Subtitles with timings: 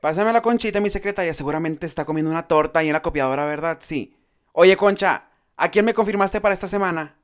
[0.00, 1.34] Pásame la conchita, mi secretaria.
[1.34, 3.78] Seguramente está comiendo una torta ahí en la copiadora, ¿verdad?
[3.80, 4.16] Sí.
[4.52, 7.18] Oye, Concha, ¿a quién me confirmaste para esta semana?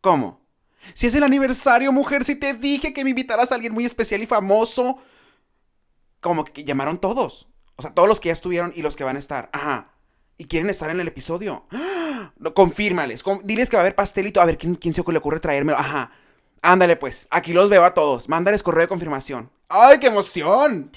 [0.00, 0.40] ¿Cómo?
[0.94, 4.22] Si es el aniversario, mujer, si te dije que me invitaras a alguien muy especial
[4.22, 4.98] y famoso.
[6.20, 7.48] Como que llamaron todos.
[7.76, 9.48] O sea, todos los que ya estuvieron y los que van a estar.
[9.52, 9.92] Ajá.
[10.36, 11.66] Y quieren estar en el episodio.
[11.70, 12.32] ¡Ah!
[12.54, 13.22] Confírmales.
[13.44, 14.40] diles que va a haber pastelito.
[14.40, 15.78] A ver, ¿quién, quién se le ocurre traérmelo?
[15.78, 16.10] Ajá.
[16.62, 17.26] Ándale, pues.
[17.30, 18.28] Aquí los veo a todos.
[18.28, 19.50] Mándales correo de confirmación.
[19.68, 20.90] ¡Ay, qué emoción!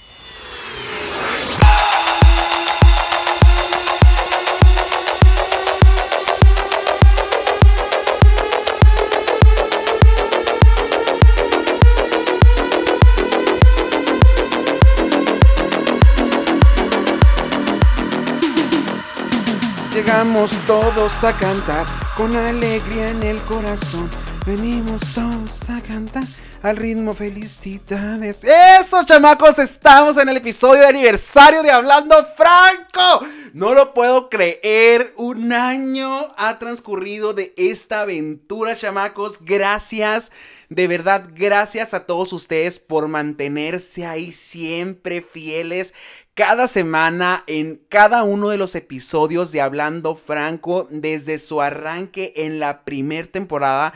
[19.94, 24.10] Llegamos todos a cantar con alegría en el corazón.
[24.44, 26.24] Venimos todos a cantar
[26.62, 28.40] al ritmo felicidades.
[28.42, 33.24] Eso, chamacos, estamos en el episodio de aniversario de Hablando Franco.
[33.52, 35.14] No lo puedo creer.
[35.16, 39.38] Un año ha transcurrido de esta aventura, chamacos.
[39.42, 40.32] Gracias.
[40.70, 45.94] De verdad, gracias a todos ustedes por mantenerse ahí siempre fieles
[46.34, 52.58] cada semana en cada uno de los episodios de Hablando Franco desde su arranque en
[52.58, 53.94] la primera temporada.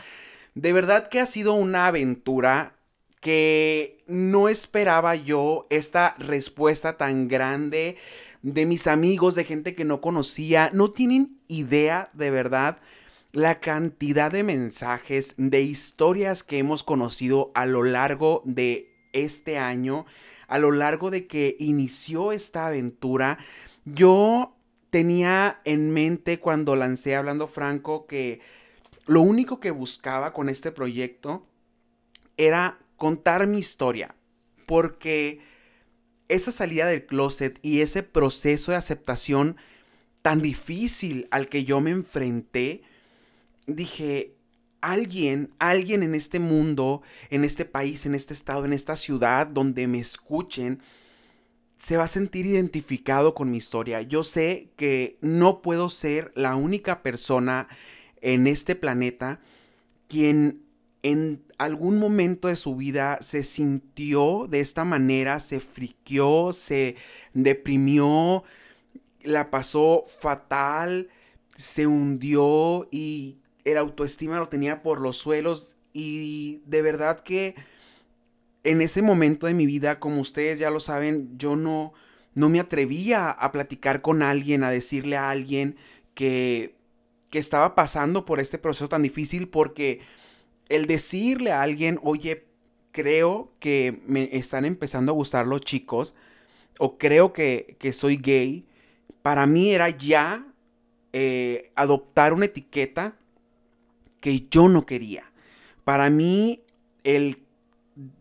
[0.55, 2.77] De verdad que ha sido una aventura
[3.19, 7.97] que no esperaba yo esta respuesta tan grande
[8.41, 10.71] de mis amigos, de gente que no conocía.
[10.73, 12.77] No tienen idea de verdad
[13.33, 20.05] la cantidad de mensajes, de historias que hemos conocido a lo largo de este año
[20.49, 23.37] a lo largo de que inició esta aventura,
[23.85, 24.55] yo
[24.89, 28.41] tenía en mente cuando lancé Hablando Franco que
[29.05, 31.45] lo único que buscaba con este proyecto
[32.37, 34.15] era contar mi historia,
[34.65, 35.39] porque
[36.27, 39.55] esa salida del closet y ese proceso de aceptación
[40.21, 42.81] tan difícil al que yo me enfrenté,
[43.67, 44.35] dije,
[44.81, 49.87] alguien, alguien en este mundo, en este país, en este estado, en esta ciudad donde
[49.87, 50.81] me escuchen,
[51.75, 54.01] se va a sentir identificado con mi historia.
[54.01, 57.67] Yo sé que no puedo ser la única persona
[58.21, 59.39] en este planeta
[60.09, 60.63] quien
[61.03, 66.95] en algún momento de su vida se sintió de esta manera, se friqueó, se
[67.33, 68.43] deprimió,
[69.21, 71.09] la pasó fatal,
[71.55, 73.38] se hundió y
[73.71, 77.55] el autoestima lo tenía por los suelos y de verdad que
[78.63, 81.93] en ese momento de mi vida, como ustedes ya lo saben, yo no,
[82.35, 85.77] no me atrevía a platicar con alguien, a decirle a alguien
[86.13, 86.75] que,
[87.29, 90.01] que estaba pasando por este proceso tan difícil porque
[90.67, 92.45] el decirle a alguien, oye,
[92.91, 96.15] creo que me están empezando a gustar los chicos
[96.79, 98.65] o creo que, soy gay,
[99.21, 100.45] para mí era ya
[101.13, 103.15] eh, adoptar una etiqueta
[104.19, 105.31] que yo no quería.
[105.83, 106.63] Para mí,
[107.03, 107.43] el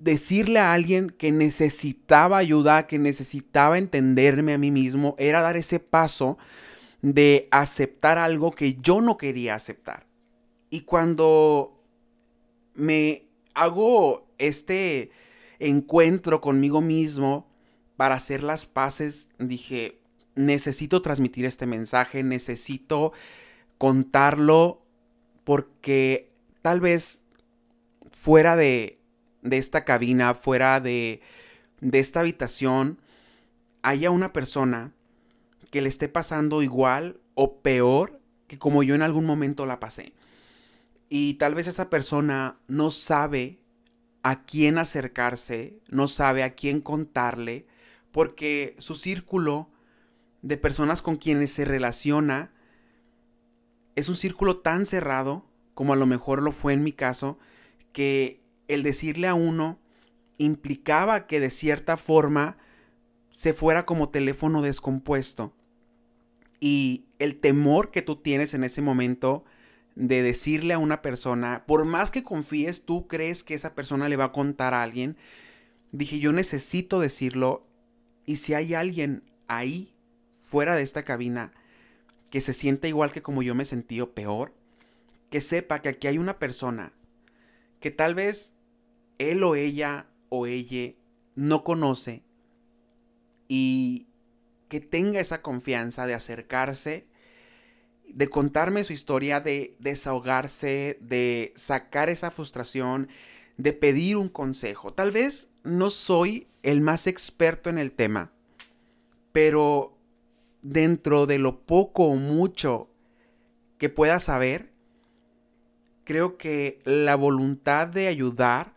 [0.01, 5.79] decirle a alguien que necesitaba ayuda, que necesitaba entenderme a mí mismo, era dar ese
[5.79, 6.39] paso
[7.03, 10.07] de aceptar algo que yo no quería aceptar.
[10.71, 11.81] Y cuando
[12.75, 15.11] me hago este
[15.59, 17.47] encuentro conmigo mismo
[17.97, 20.01] para hacer las paces, dije,
[20.35, 23.13] necesito transmitir este mensaje, necesito
[23.77, 24.83] contarlo
[25.49, 27.23] porque tal vez
[28.21, 28.99] fuera de,
[29.51, 31.23] esta cabina, fuera de,
[31.81, 33.01] de esta habitación,
[33.81, 34.93] haya una persona
[35.71, 40.13] que le esté pasando igual o peor que como yo en algún momento la pasé.
[41.09, 43.59] Y tal vez esa persona no sabe
[44.23, 47.67] a quién acercarse, no sabe a quién contarle,
[48.13, 49.71] porque su círculo
[50.43, 52.53] de personas con quienes se relaciona
[53.99, 55.45] es un círculo tan cerrado,
[55.75, 57.37] como a lo mejor lo fue en mi caso,
[57.93, 59.81] que el decirle a uno
[60.39, 62.57] implicaba que de cierta forma
[63.33, 65.53] se fuera como teléfono descompuesto.
[66.61, 69.45] Y el temor que tú tienes en ese momento
[69.97, 74.17] de decirle a una persona, por más que confíes, tú crees que esa persona le
[74.17, 75.17] va a contar a alguien,
[75.91, 77.67] dije yo necesito decirlo
[78.27, 79.93] y si hay alguien ahí,
[80.45, 81.53] fuera de esta cabina,
[82.31, 84.55] que se sienta igual que como yo me sentí o peor,
[85.31, 86.93] que sepa que aquí hay una persona
[87.81, 88.55] que tal vez
[89.19, 90.95] él o ella o ella
[91.35, 92.23] no conoce
[93.47, 94.09] y
[94.69, 97.07] que tenga esa confianza de acercarse,
[98.09, 103.09] de contarme su historia, de desahogarse, de sacar esa frustración,
[103.57, 104.93] de pedir un consejo.
[104.93, 108.33] Tal vez no soy el más experto en el tema,
[109.33, 109.98] pero
[110.63, 112.89] dentro de lo poco o mucho
[113.79, 114.73] que pueda saber,
[116.05, 118.75] creo que la voluntad de ayudar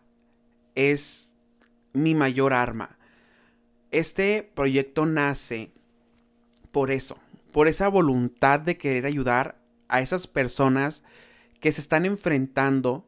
[0.74, 1.32] es
[1.92, 2.98] mi mayor arma.
[3.90, 5.72] Este proyecto nace
[6.70, 7.18] por eso,
[7.52, 9.58] por esa voluntad de querer ayudar
[9.88, 11.02] a esas personas
[11.60, 13.06] que se están enfrentando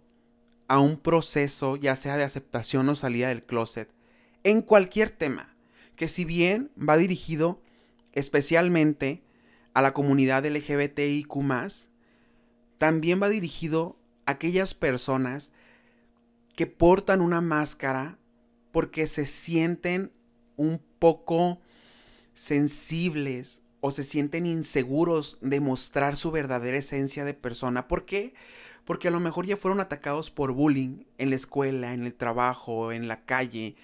[0.69, 3.89] a un proceso, ya sea de aceptación o salida del closet,
[4.43, 5.57] en cualquier tema,
[5.97, 7.61] que si bien va dirigido
[8.15, 9.23] especialmente
[9.75, 11.29] a la comunidad LGBTIQ,
[12.79, 15.53] también va dirigido a aquellas personas
[16.57, 18.19] que portan una máscara
[18.73, 20.13] porque se sienten
[20.57, 21.61] un poco
[22.35, 27.87] sensibles o se sienten inseguros de mostrar su verdadera esencia de persona.
[27.89, 28.33] ¿Por qué?
[28.85, 32.93] Porque a lo mejor ya fueron atacados por bullying en la escuela, en el trabajo,
[32.93, 33.77] en la calle,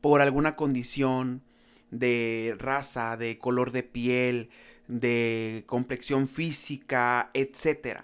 [0.00, 1.42] por alguna condición
[1.90, 4.50] de raza, de color de piel,
[4.88, 8.00] de complexión física, etc.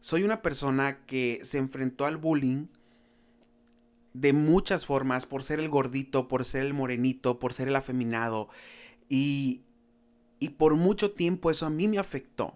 [0.00, 2.66] Soy una persona que se enfrentó al bullying
[4.20, 8.48] de muchas formas, por ser el gordito, por ser el morenito, por ser el afeminado.
[9.08, 9.62] Y,
[10.38, 12.54] y por mucho tiempo eso a mí me afectó.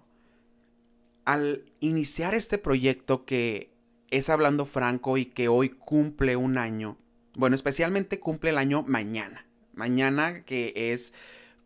[1.27, 3.71] Al iniciar este proyecto que
[4.11, 6.97] es Hablando Franco y que hoy cumple un año,
[7.35, 9.47] bueno, especialmente cumple el año mañana.
[9.81, 11.15] Mañana que es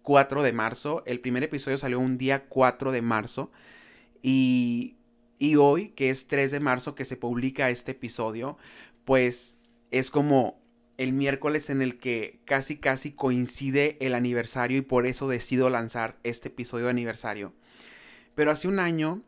[0.03, 1.03] 4 de marzo.
[1.05, 3.51] El primer episodio salió un día 4 de marzo.
[4.23, 4.95] Y,
[5.41, 8.57] y hoy, que es 3 de marzo que se publica este episodio,
[9.05, 9.59] pues
[9.91, 10.63] es como
[10.97, 16.17] el miércoles en el que casi casi coincide el aniversario y por eso decido lanzar
[16.23, 17.53] este episodio de aniversario.
[18.37, 19.25] Pero hace un año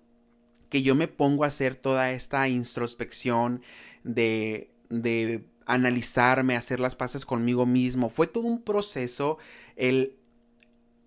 [0.68, 3.62] que yo me pongo a hacer toda esta introspección
[4.04, 8.08] de, de analizarme, hacer las paces conmigo mismo.
[8.08, 9.38] Fue todo un proceso
[9.74, 10.16] el,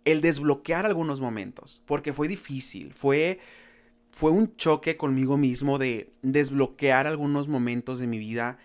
[0.05, 3.39] el desbloquear algunos momentos, porque fue difícil, fue,
[4.11, 8.57] fue un choque conmigo mismo de desbloquear algunos momentos de mi vida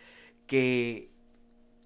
[0.47, 1.11] que,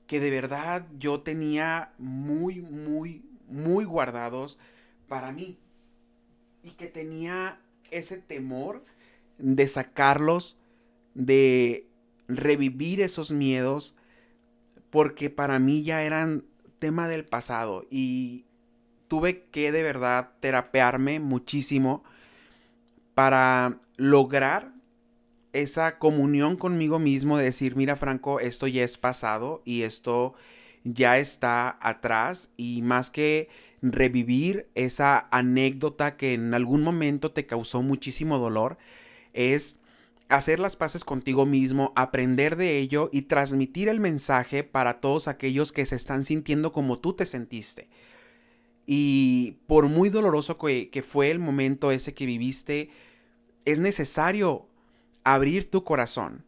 [0.06, 4.58] que de verdad yo tenía muy, muy, muy guardados
[5.06, 5.58] para mí.
[6.62, 7.60] Y que tenía
[7.90, 8.84] ese temor
[9.38, 10.58] de sacarlos,
[11.14, 11.86] de
[12.26, 13.94] revivir esos miedos,
[14.98, 16.42] porque para mí ya eran
[16.80, 18.46] tema del pasado y
[19.06, 22.02] tuve que de verdad terapearme muchísimo
[23.14, 24.72] para lograr
[25.52, 30.34] esa comunión conmigo mismo de decir, mira Franco, esto ya es pasado y esto
[30.82, 33.48] ya está atrás y más que
[33.80, 38.78] revivir esa anécdota que en algún momento te causó muchísimo dolor,
[39.32, 39.77] es
[40.28, 45.72] hacer las paces contigo mismo, aprender de ello y transmitir el mensaje para todos aquellos
[45.72, 47.88] que se están sintiendo como tú te sentiste.
[48.86, 52.90] Y por muy doloroso que, fue el momento ese que viviste,
[53.64, 54.66] es necesario
[55.24, 56.44] abrir tu corazón,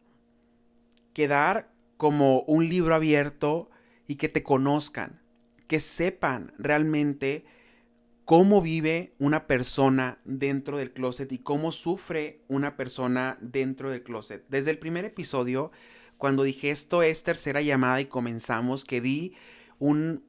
[1.13, 3.69] quedar como un libro abierto
[4.07, 5.21] y que te conozcan,
[5.67, 7.45] que sepan realmente
[8.25, 14.45] cómo vive una persona dentro del closet y cómo sufre una persona dentro del closet.
[14.49, 15.71] Desde el primer episodio,
[16.17, 19.35] cuando dije esto es tercera llamada y comenzamos, que di
[19.79, 20.23] un,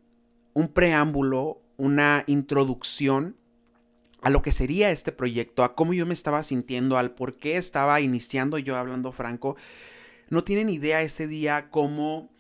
[0.55, 3.37] un preámbulo, una introducción
[4.23, 7.57] a lo que sería este proyecto, a cómo yo me estaba sintiendo, al por qué
[7.57, 9.57] estaba iniciando yo hablando franco.
[10.31, 12.31] No tienen idea ese día cómo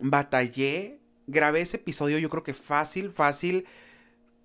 [0.00, 1.00] batallé.
[1.26, 3.64] Grabé ese episodio yo creo que fácil, fácil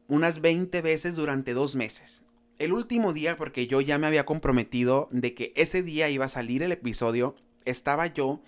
[0.07, 2.23] unas 20 veces durante dos meses.
[2.59, 6.29] El último día, porque yo ya me había comprometido de que ese día iba a
[6.29, 7.35] salir el episodio,
[7.65, 8.41] estaba yo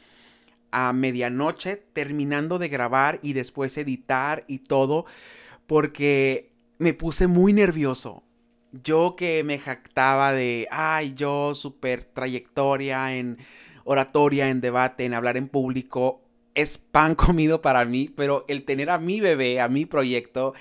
[0.71, 5.05] a medianoche terminando de grabar y después editar y todo,
[5.67, 8.23] porque me puse muy nervioso.
[8.71, 13.37] Yo que me jactaba de, ay, yo super trayectoria en
[13.83, 16.21] oratoria, en debate, en hablar en público,
[16.55, 20.53] es pan comido para mí, pero el tener a mi bebé, a mi proyecto,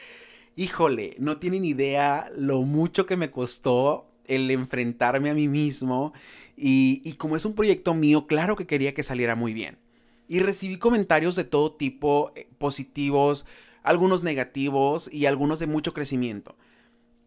[0.58, 6.12] híjole, no tienen idea lo mucho que me costó el enfrentarme a mí mismo.
[6.56, 9.78] Y, como es un proyecto mío, claro que quería que saliera muy bien.
[10.26, 13.46] Y recibí comentarios de todo tipo, eh, positivos,
[13.84, 16.56] algunos negativos y algunos de mucho crecimiento.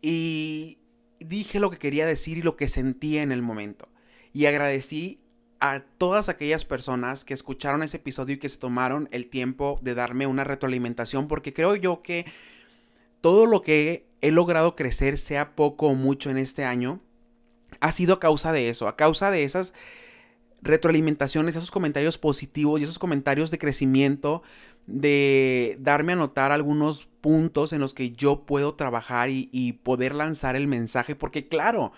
[0.01, 0.79] Y
[1.19, 3.87] dije lo que quería decir y lo que sentía en el momento.
[4.33, 5.21] Y agradecí
[5.61, 9.95] a todas aquellas personas que escucharon ese episodio y que se tomaron el tiempo de
[9.95, 12.25] darme una retroalimentación, porque creo yo que
[13.21, 17.01] todo lo que he logrado crecer, sea poco o mucho en este año,
[17.79, 19.73] ha sido a causa de eso, a causa de esas
[20.61, 24.43] retroalimentaciones, esos comentarios positivos y esos comentarios de crecimiento,
[24.85, 30.55] de darme a notar algunos puntos en los que yo puedo trabajar y, poder lanzar
[30.55, 31.91] el mensaje, porque claro,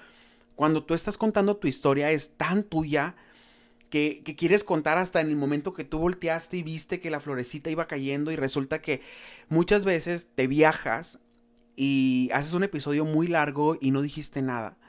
[0.56, 3.16] cuando tú estás contando tu historia es tan tuya
[3.94, 7.70] que, quieres contar hasta en el momento que tú volteaste y viste que la florecita
[7.70, 9.02] iba cayendo y resulta que
[9.50, 11.20] muchas veces te viajas
[11.76, 14.80] y haces un episodio muy largo y no dijiste nada.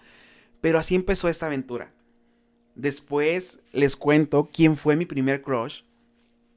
[0.62, 1.92] Pero así empezó esta aventura.
[2.76, 5.82] Después les cuento quién fue mi primer crush.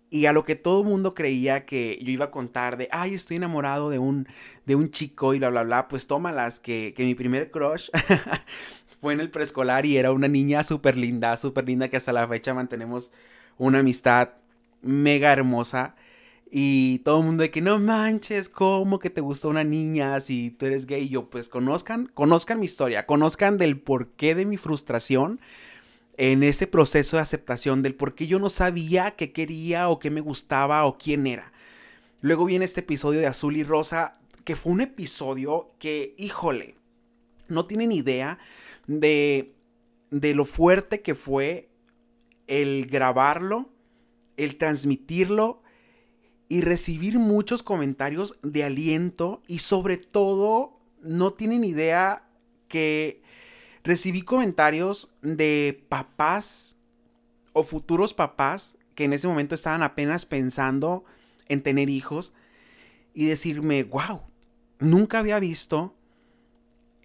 [0.10, 3.14] Y a lo que todo el mundo creía que yo iba a contar de, ay,
[3.14, 4.26] estoy enamorado de un,
[4.66, 7.90] de un chico y bla, bla, bla, pues tómalas, que, que mi primer crush
[9.08, 12.28] fue en el preescolar y era una niña súper linda, súper linda que hasta la
[12.28, 13.14] fecha mantenemos
[13.58, 14.32] una amistad
[14.82, 15.96] mega hermosa.
[16.52, 20.52] Y todo el mundo de que no manches, ¿cómo que te gusta una niña si
[20.52, 21.08] tú eres gay?
[21.08, 25.40] Yo, pues conozcan, conozcan mi historia, conozcan del porqué de mi frustración
[26.18, 30.12] en ese proceso de aceptación, del por qué yo no sabía qué quería o qué
[30.12, 31.54] me gustaba o quién era.
[32.20, 36.76] Luego viene este episodio de Azul y Rosa, que fue un episodio que, híjole,
[37.48, 38.38] no tienen idea
[38.88, 39.56] de,
[40.10, 41.70] de lo fuerte que fue
[42.48, 43.70] el grabarlo,
[44.38, 45.62] el transmitirlo
[46.50, 52.30] y recibir muchos comentarios de aliento y sobre todo no tienen idea
[52.68, 53.22] que
[53.84, 56.78] recibí comentarios de papás
[57.54, 61.04] o futuros papás que en ese momento estaban apenas pensando
[61.48, 62.34] en tener hijos
[63.14, 64.22] y decirme, wow,
[64.80, 65.97] nunca había visto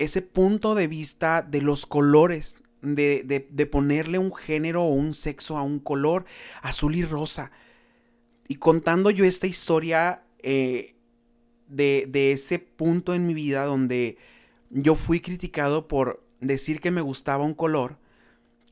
[0.02, 5.56] ese punto de vista de los colores, de, de, ponerle un género o un sexo
[5.56, 6.24] a un color
[6.62, 7.52] azul y rosa.
[8.48, 10.96] Y contando yo esta historia eh,
[11.68, 14.18] de, de ese punto en mi vida donde
[14.70, 17.98] yo fui criticado por decir que me gustaba un color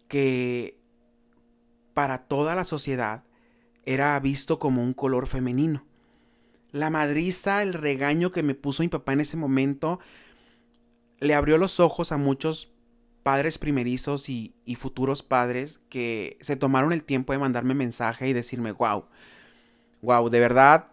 [0.09, 0.77] que
[1.95, 3.25] para toda la sociedad
[3.85, 5.87] era visto como un color femenino.
[6.73, 9.99] La madriza, el regaño que me puso mi papá en ese momento,
[11.21, 12.73] le abrió los ojos a muchos
[13.23, 18.33] padres primerizos y, y, futuros padres que se tomaron el tiempo de mandarme mensaje y
[18.33, 19.05] decirme, wow,
[20.03, 20.89] wow, de verdad,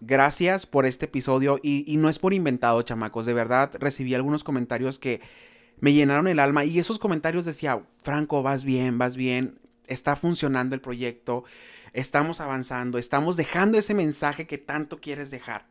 [0.00, 1.58] gracias por este episodio.
[1.62, 5.20] Y, no es por inventado, chamacos, de verdad recibí algunos comentarios que
[5.80, 6.64] me llenaron el alma.
[6.64, 11.44] Y esos comentarios decía, Franco, vas bien, vas bien, está funcionando el proyecto,
[11.92, 15.66] estamos avanzando, estamos dejando ese mensaje que tanto quieres dejar.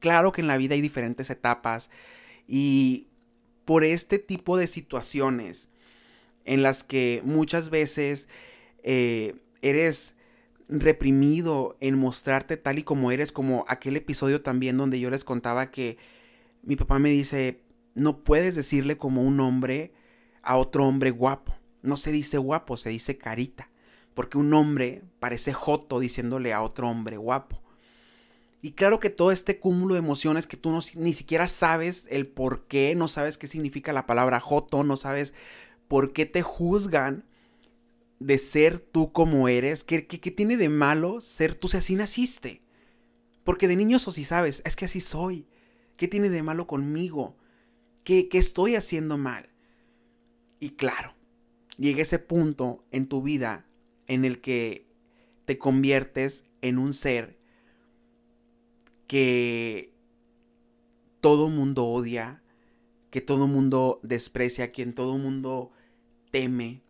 [0.00, 1.90] Claro que en la vida hay diferentes etapas
[2.46, 3.08] y
[3.64, 5.68] por este tipo de situaciones
[6.44, 8.28] en las que muchas veces
[8.82, 10.14] eh, eres
[10.68, 15.70] reprimido en mostrarte tal y como eres, como aquel episodio también donde yo les contaba
[15.70, 15.98] que
[16.62, 17.60] mi papá me dice,
[17.94, 19.92] no puedes decirle como un hombre
[20.42, 21.54] a otro hombre guapo.
[21.82, 23.70] No se dice guapo, se dice carita.
[24.14, 27.62] Porque un hombre parece joto diciéndole a otro hombre guapo.
[28.66, 32.26] Y claro que todo este cúmulo de emociones que tú no, ni siquiera sabes el
[32.26, 35.34] por qué, no sabes qué significa la palabra joto, no sabes
[35.86, 37.24] por qué te juzgan
[38.18, 42.60] de ser tú como eres, ¿qué, tiene de malo ser tú si así naciste?
[43.44, 45.46] Porque de niño eso sí sabes, es que así soy.
[45.96, 47.36] ¿Qué tiene de malo conmigo?
[48.02, 49.48] ¿Qué, qué estoy haciendo mal?
[50.58, 51.14] Y claro,
[51.78, 53.64] llega ese punto en tu vida
[54.08, 54.88] en el que
[55.44, 57.36] te conviertes en un ser
[59.06, 59.92] que
[61.20, 62.42] todo mundo odia,
[63.10, 65.70] que todo mundo desprecia, quien todo mundo
[66.30, 66.82] teme,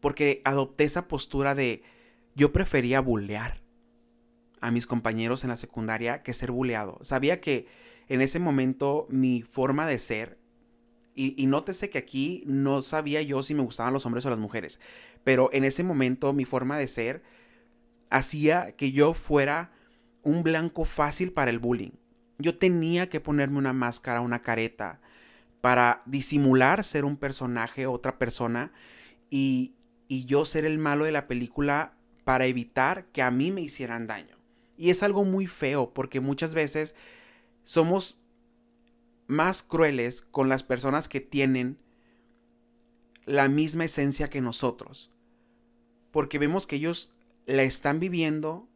[0.00, 1.82] porque adopté esa postura de
[2.34, 3.62] yo prefería bulear
[4.60, 6.98] a mis compañeros en la secundaria que ser buleado.
[7.02, 7.66] Sabía que
[8.08, 10.38] en ese momento mi forma de ser,
[11.14, 14.38] y, y, nótese que aquí no sabía yo si me gustaban los hombres o las
[14.40, 14.80] mujeres,
[15.22, 17.22] pero en ese momento mi forma de ser
[18.10, 19.73] hacía que yo fuera
[20.24, 21.92] un blanco fácil para el bullying.
[22.38, 25.00] Yo tenía que ponerme una máscara, una careta,
[25.60, 28.72] para disimular ser un personaje, otra persona,
[29.30, 29.74] y,
[30.08, 34.06] y yo ser el malo de la película para evitar que a mí me hicieran
[34.06, 34.36] daño.
[34.76, 36.94] Y es algo muy feo porque muchas veces
[37.62, 38.18] somos
[39.26, 41.78] más crueles con las personas que tienen
[43.24, 45.10] la misma esencia que nosotros.
[46.10, 47.12] Porque vemos que ellos
[47.46, 48.68] la están viviendo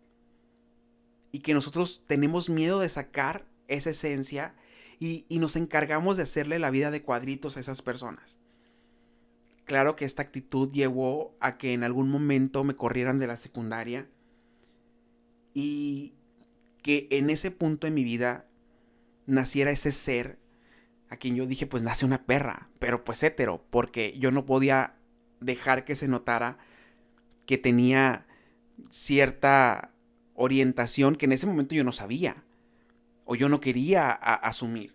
[1.32, 4.54] y que nosotros tenemos miedo de sacar esa esencia
[4.98, 8.38] y, y nos encargamos de hacerle la vida de cuadritos a esas personas.
[9.64, 14.08] Claro que esta actitud llevó a que en algún momento me corrieran de la secundaria
[15.52, 16.14] y
[16.82, 18.46] que en ese punto de mi vida
[19.26, 20.38] naciera ese ser
[21.10, 24.94] a quien yo dije pues nace una perra, pero pues hétero, porque yo no podía
[25.40, 26.58] dejar que se notara
[27.46, 28.26] que tenía
[28.90, 29.92] cierta
[30.38, 32.44] orientación que en ese momento yo no sabía.
[33.30, 34.94] o yo no quería asumir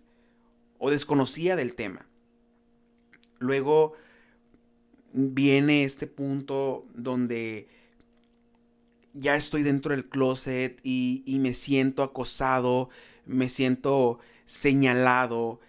[0.78, 2.08] o desconocía del tema.
[3.38, 3.92] Luego
[5.12, 7.68] viene este punto donde
[9.12, 12.90] ya estoy dentro del closet y, me siento acosado,
[13.24, 15.60] me siento señalado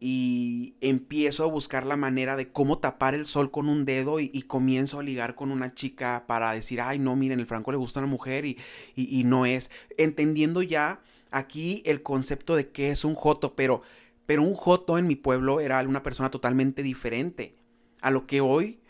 [0.00, 4.42] y empiezo a buscar la manera de cómo tapar el sol con un dedo y,
[4.42, 8.00] comienzo a ligar con una chica para decir, ay no, miren, el Franco le gusta
[8.00, 8.58] a una mujer y,
[8.94, 13.82] y, no es, entendiendo ya aquí el concepto de qué es un joto, pero,
[14.26, 17.56] pero un joto en mi pueblo era una persona totalmente diferente
[18.00, 18.80] a lo que hoy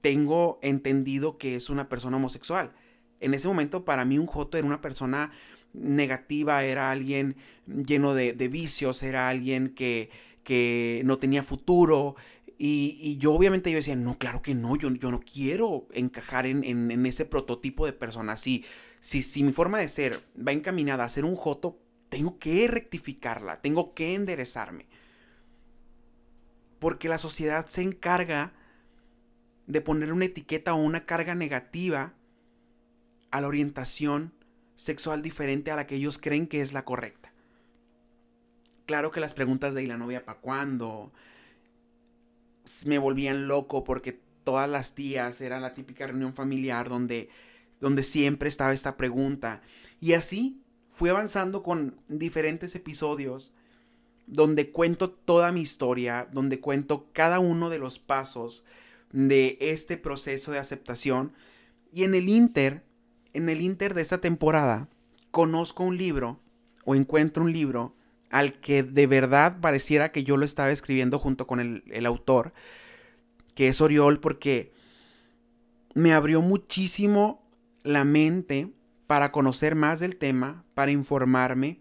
[0.00, 2.72] tengo entendido que es una persona homosexual.
[3.20, 5.32] En ese momento para mí un joto era una persona
[5.74, 10.10] negativa, era alguien lleno de, vicios, era alguien que,
[10.42, 12.16] que no tenía futuro.
[12.56, 16.64] Y, yo obviamente yo decía, no, claro que no, yo, yo no quiero encajar en,
[16.64, 18.36] en, ese prototipo de persona.
[18.36, 18.64] Si,
[19.00, 21.78] si, si mi forma de ser va encaminada a ser un joto,
[22.08, 24.86] tengo que rectificarla, tengo que enderezarme.
[26.78, 28.52] Porque la sociedad se encarga
[29.66, 32.14] de poner una etiqueta o una carga negativa
[33.30, 34.32] a la orientación
[34.76, 37.32] sexual diferente a la que ellos creen que es la correcta.
[38.86, 41.12] Claro que las preguntas de ¿y la novia para cuándo?
[42.86, 47.28] me volvían loco porque todas las tías era la típica reunión familiar donde,
[47.80, 49.62] donde siempre estaba esta pregunta.
[50.00, 53.52] Y así fui avanzando con diferentes episodios
[54.26, 58.64] donde cuento toda mi historia, donde cuento cada uno de los pasos
[59.12, 61.32] de este proceso de aceptación.
[61.92, 62.84] Y en el Inter
[63.34, 64.88] en el inter de esta temporada
[65.30, 66.40] conozco un libro
[66.84, 67.94] o encuentro un libro
[68.30, 72.52] al que de verdad pareciera que yo lo estaba escribiendo junto con el, el autor,
[73.54, 74.72] que es Oriol, porque
[75.94, 77.46] me abrió muchísimo
[77.82, 78.72] la mente
[79.06, 81.80] para conocer más del tema, para informarme,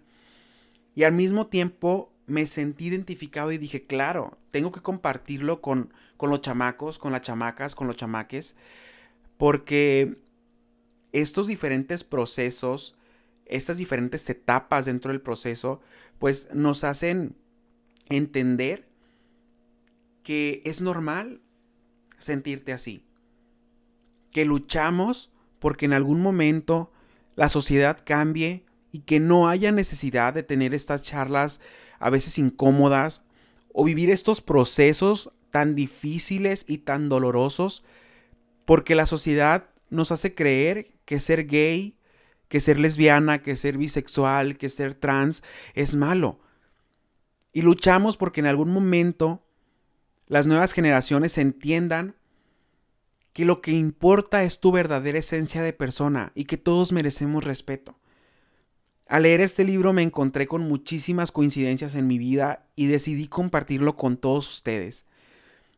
[0.96, 6.29] y al mismo tiempo me sentí identificado y dije, claro, tengo que compartirlo con, con
[6.29, 8.55] los chamacos, con las chamacas, con los chamaques,
[9.37, 10.23] porque
[11.14, 12.98] estos diferentes procesos,
[13.46, 15.80] estas diferentes etapas dentro del proceso,
[16.20, 17.36] pues nos hacen
[18.10, 18.90] entender
[20.24, 21.42] que es normal
[22.18, 23.06] sentirte así.
[24.32, 26.92] Que luchamos porque en algún momento
[27.36, 31.62] la sociedad cambie y que no haya necesidad de tener estas charlas
[32.00, 33.24] a veces incómodas
[33.74, 37.84] o vivir estos procesos tan difíciles y tan dolorosos
[38.66, 41.98] porque la sociedad nos hace creer que ser gay,
[42.48, 46.39] que ser lesbiana, que ser bisexual, que ser trans es malo.
[47.51, 49.44] Y luchamos porque en algún momento
[50.27, 52.16] las nuevas generaciones entiendan
[53.33, 57.98] que lo que importa es tu verdadera esencia de persona y que todos merecemos respeto.
[59.07, 63.96] Al leer este libro me encontré con muchísimas coincidencias en mi vida y decidí compartirlo
[63.96, 65.05] con todos ustedes,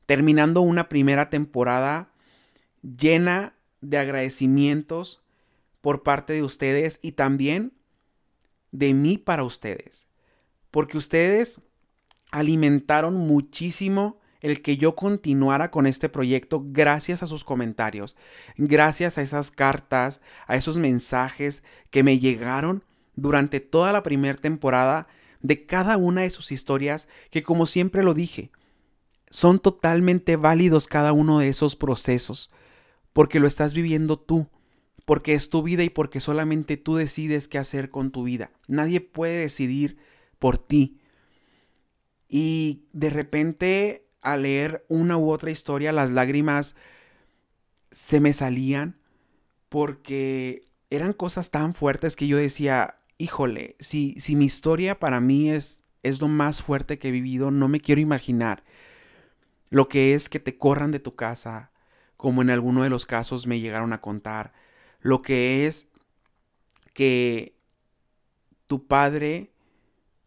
[0.05, 2.11] terminando una primera temporada
[2.81, 5.21] llena de agradecimientos
[5.81, 7.73] por parte de ustedes y también
[8.71, 10.07] de mí para ustedes.
[10.71, 11.61] Porque ustedes
[12.31, 18.15] alimentaron muchísimo el que yo continuara con este proyecto gracias a sus comentarios,
[18.57, 22.83] gracias a esas cartas, a esos mensajes que me llegaron
[23.15, 25.07] durante toda la primera temporada
[25.41, 28.51] de cada una de sus historias que como siempre lo dije,
[29.29, 32.51] son totalmente válidos cada uno de esos procesos
[33.15, 34.49] porque lo estás viviendo tú,
[35.05, 38.51] porque es tu vida y porque solamente tú decides qué hacer con tu vida.
[38.67, 39.97] Nadie puede decidir
[40.37, 40.99] por ti.
[42.27, 46.75] Y de repente, al leer una u otra historia, las lágrimas
[47.89, 48.97] se me salían
[49.69, 55.51] porque eran cosas tan fuertes que yo decía, híjole, si, si mi historia para mí
[55.51, 58.65] es, es lo más fuerte que he vivido, no me quiero imaginar
[59.69, 61.71] lo que es que te corran de tu casa,
[62.17, 64.53] como en alguno de los casos me llegaron a contar,
[65.01, 65.89] lo que es
[66.93, 67.55] que
[68.67, 69.51] tu padre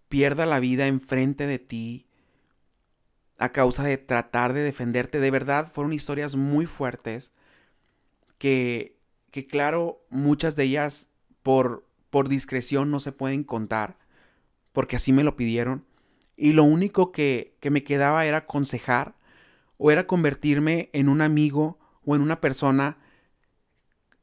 [0.08, 2.06] pierda la vida enfrente de ti
[3.38, 5.20] a causa de tratar de defenderte.
[5.20, 7.32] De verdad, fueron historias muy fuertes
[8.38, 8.96] que,
[9.30, 11.10] que claro, muchas de ellas
[11.42, 13.96] por, por discreción no se pueden contar,
[14.72, 15.84] porque así me lo pidieron.
[16.36, 19.14] Y lo único que, que me quedaba era aconsejar
[19.78, 22.98] o era convertirme en un amigo o en una persona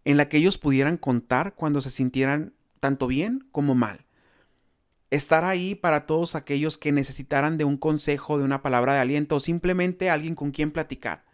[0.03, 4.05] en la que ellos pudieran contar cuando se sintieran tanto bien como mal.
[5.09, 9.37] Estar ahí para todos aquellos que necesitaran de un consejo, de una palabra de aliento
[9.37, 11.25] o simplemente alguien con quien platicar.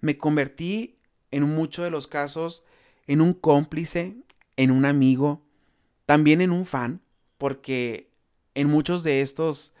[0.00, 0.96] Me convertí
[1.30, 2.64] en muchos de los casos
[3.06, 4.16] en un cómplice,
[4.56, 5.42] en un amigo,
[6.04, 7.00] también en un fan,
[7.38, 8.10] porque
[8.54, 9.74] en muchos de estos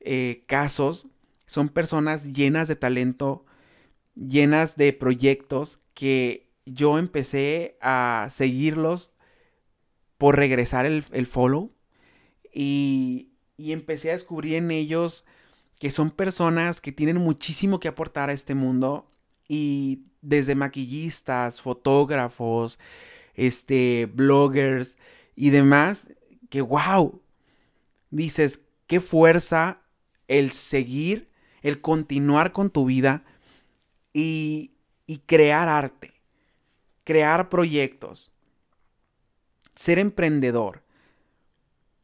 [0.00, 1.08] eh, casos
[1.50, 3.44] son personas llenas de talento,
[4.14, 9.10] llenas de proyectos que yo empecé a seguirlos
[10.16, 11.72] por regresar el, follow
[12.54, 15.26] y, y empecé a descubrir en ellos
[15.80, 19.10] que son personas que tienen muchísimo que aportar a este mundo
[19.48, 22.78] y desde maquillistas, fotógrafos,
[23.34, 24.98] este, bloggers
[25.34, 26.12] y demás,
[26.48, 27.20] que wow,
[28.10, 29.82] dices, qué fuerza
[30.28, 31.29] el seguir,
[31.62, 33.24] el continuar con tu vida
[34.12, 34.72] y,
[35.06, 36.12] y crear arte,
[37.04, 38.32] crear proyectos,
[39.74, 40.82] ser emprendedor.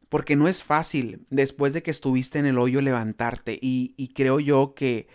[0.09, 3.59] Porque no es fácil después de que estuviste en el hoyo levantarte.
[3.61, 5.07] Y, y creo yo que,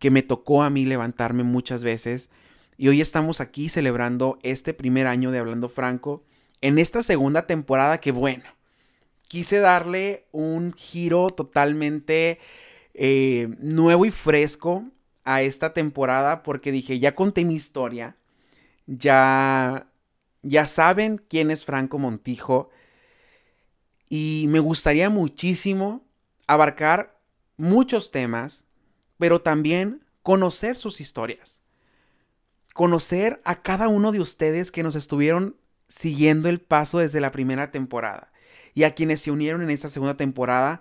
[0.00, 2.28] que me tocó a mí levantarme muchas veces.
[2.76, 6.24] Y hoy estamos aquí celebrando este primer año de Hablando Franco.
[6.60, 8.44] En esta segunda temporada que bueno,
[9.28, 12.40] quise darle un giro totalmente
[12.94, 14.84] eh, nuevo y fresco
[15.24, 18.16] a esta temporada porque dije, ya conté mi historia,
[18.86, 19.86] ya,
[20.42, 22.70] ya saben quién es Franco Montijo
[24.08, 26.04] y me gustaría muchísimo
[26.46, 27.18] abarcar
[27.56, 28.66] muchos temas,
[29.18, 31.62] pero también conocer sus historias.
[32.74, 35.56] Conocer a cada uno de ustedes que nos estuvieron
[35.88, 38.32] siguiendo el paso desde la primera temporada
[38.74, 40.80] y a quienes se unieron en esta segunda temporada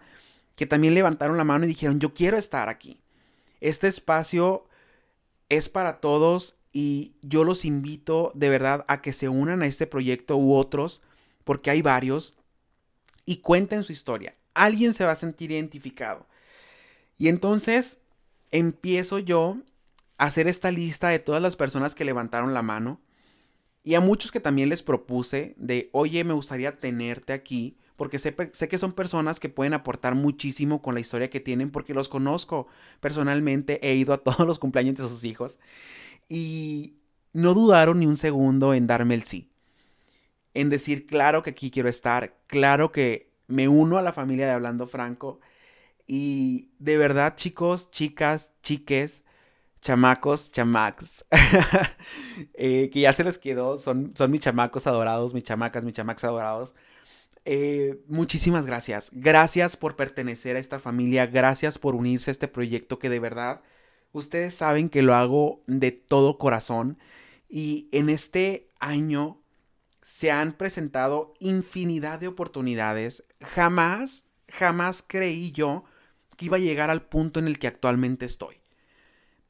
[0.62, 3.02] que también levantaron la mano y dijeron, yo quiero estar aquí.
[3.62, 4.68] Este espacio
[5.50, 9.88] es para todos y yo los invito de verdad a que se unan a este
[9.88, 11.02] proyecto u otros,
[11.46, 12.36] porque hay varios
[13.26, 14.36] y cuenten su historia.
[14.54, 16.28] Alguien se va a sentir identificado.
[17.18, 18.00] Y entonces
[18.52, 19.58] empiezo yo
[20.20, 23.02] a hacer esta lista de todas las personas que levantaron la mano
[23.84, 28.36] y a muchos que también les propuse de, oye, me gustaría tenerte aquí, porque sé,
[28.54, 32.10] sé, que son personas que pueden aportar muchísimo con la historia que tienen, porque los
[32.10, 32.68] conozco
[33.00, 35.60] personalmente, he ido a todos los cumpleaños de sus hijos
[36.30, 36.96] y
[37.34, 39.50] no dudaron ni un segundo en darme el sí
[40.54, 44.54] en decir, claro que aquí quiero estar, claro que me uno a la familia de
[44.54, 45.40] Hablando Franco.
[46.08, 49.24] Y de verdad, chicos, chicas, chiques,
[49.82, 51.26] chamacos, chamacs,
[52.56, 56.24] eh, que ya se les quedó, son, son mis chamacos adorados, mis chamacas, mis chamacos
[56.26, 56.76] adorados.
[57.46, 59.10] Eh, muchísimas gracias.
[59.14, 63.62] Gracias por pertenecer a esta familia, gracias por unirse a este proyecto que de verdad
[64.12, 66.98] ustedes saben que lo hago de todo corazón.
[67.50, 69.42] Y en este año
[70.02, 73.24] se han presentado infinidad de oportunidades.
[73.42, 75.84] Jamás, jamás creí yo
[76.38, 78.58] que iba a llegar al punto en el que actualmente estoy.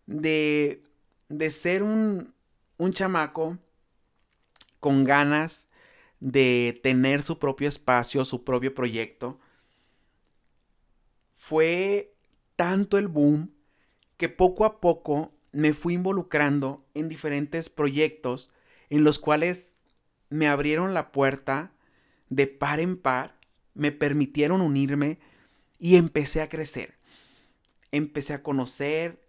[0.08, 0.84] De,
[1.30, 2.34] de ser un,
[2.78, 3.58] un chamaco
[4.80, 5.68] con ganas
[6.22, 9.40] de tener su propio espacio, su propio proyecto,
[11.36, 12.14] fue
[12.56, 13.52] tanto el boom
[14.16, 18.52] que poco a poco me fui involucrando en diferentes proyectos
[18.90, 19.74] en los cuales
[20.30, 21.74] me abrieron la puerta
[22.30, 23.38] de par en par,
[23.74, 25.20] me permitieron unirme
[25.80, 26.94] y empecé a crecer.
[27.92, 29.22] Empecé a conocer,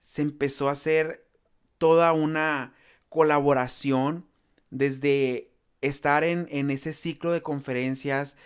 [0.00, 1.28] se empezó a hacer
[1.76, 2.74] toda una
[3.10, 4.26] colaboración
[4.70, 5.49] desde
[5.80, 8.36] estar en, en ese ciclo de conferencias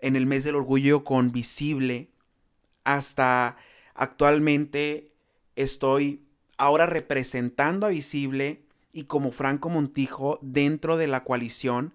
[0.00, 2.10] en el mes del orgullo con Visible
[2.84, 3.56] hasta
[3.94, 5.12] actualmente
[5.56, 6.22] estoy
[6.56, 11.94] ahora representando a Visible y como Franco Montijo dentro de la coalición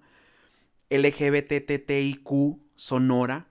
[0.90, 3.48] LGBTTIQ Sonora.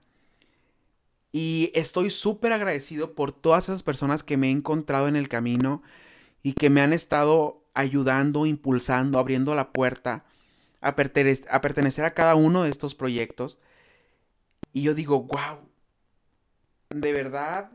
[1.31, 5.83] Y estoy súper agradecido por todas esas personas que me he encontrado en el camino
[6.41, 10.24] y que me han estado ayudando, impulsando, abriendo la puerta
[10.85, 13.57] a, pertenecer a cada uno de estos proyectos.
[14.71, 15.59] Y yo digo, wow,
[16.89, 17.71] de verdad,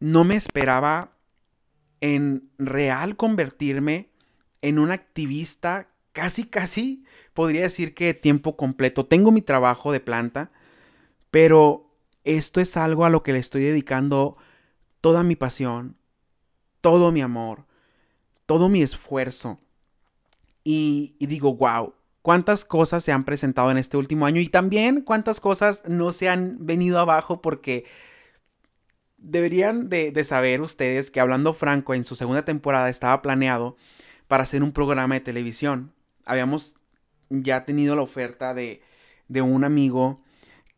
[0.00, 1.12] no me esperaba
[2.00, 4.10] en real convertirme
[4.60, 9.06] en un activista casi, casi, podría decir que tiempo completo.
[9.06, 10.50] Tengo mi trabajo de planta,
[11.30, 14.36] pero esto es algo a lo que le estoy dedicando
[15.00, 15.96] toda mi pasión,
[16.80, 17.66] todo mi amor,
[18.46, 19.60] todo mi esfuerzo.
[20.70, 25.40] Y, digo, wow, cuántas cosas se han presentado en este último año y también cuántas
[25.40, 27.86] cosas no se han venido abajo porque
[29.16, 33.78] deberían de, de saber ustedes que hablando franco en su segunda temporada estaba planeado
[34.26, 35.94] para hacer un programa de televisión.
[36.26, 36.76] Habíamos
[37.30, 38.82] ya tenido la oferta de,
[39.28, 40.20] de un amigo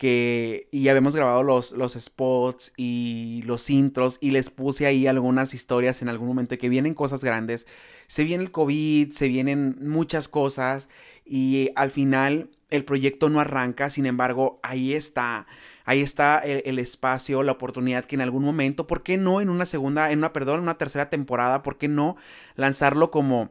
[0.00, 5.52] que y habíamos grabado los, los spots y los intros y les puse ahí algunas
[5.52, 7.66] historias en algún momento que vienen cosas grandes.
[8.06, 10.88] Se viene el COVID, se vienen muchas cosas
[11.26, 15.46] y al final el proyecto no arranca, sin embargo, ahí está,
[15.84, 19.66] ahí está el, espacio, la oportunidad que en algún momento, ¿por qué no en una
[19.66, 22.16] segunda, en una, perdón, en una tercera temporada, ¿por qué no
[22.56, 23.50] lanzarlo como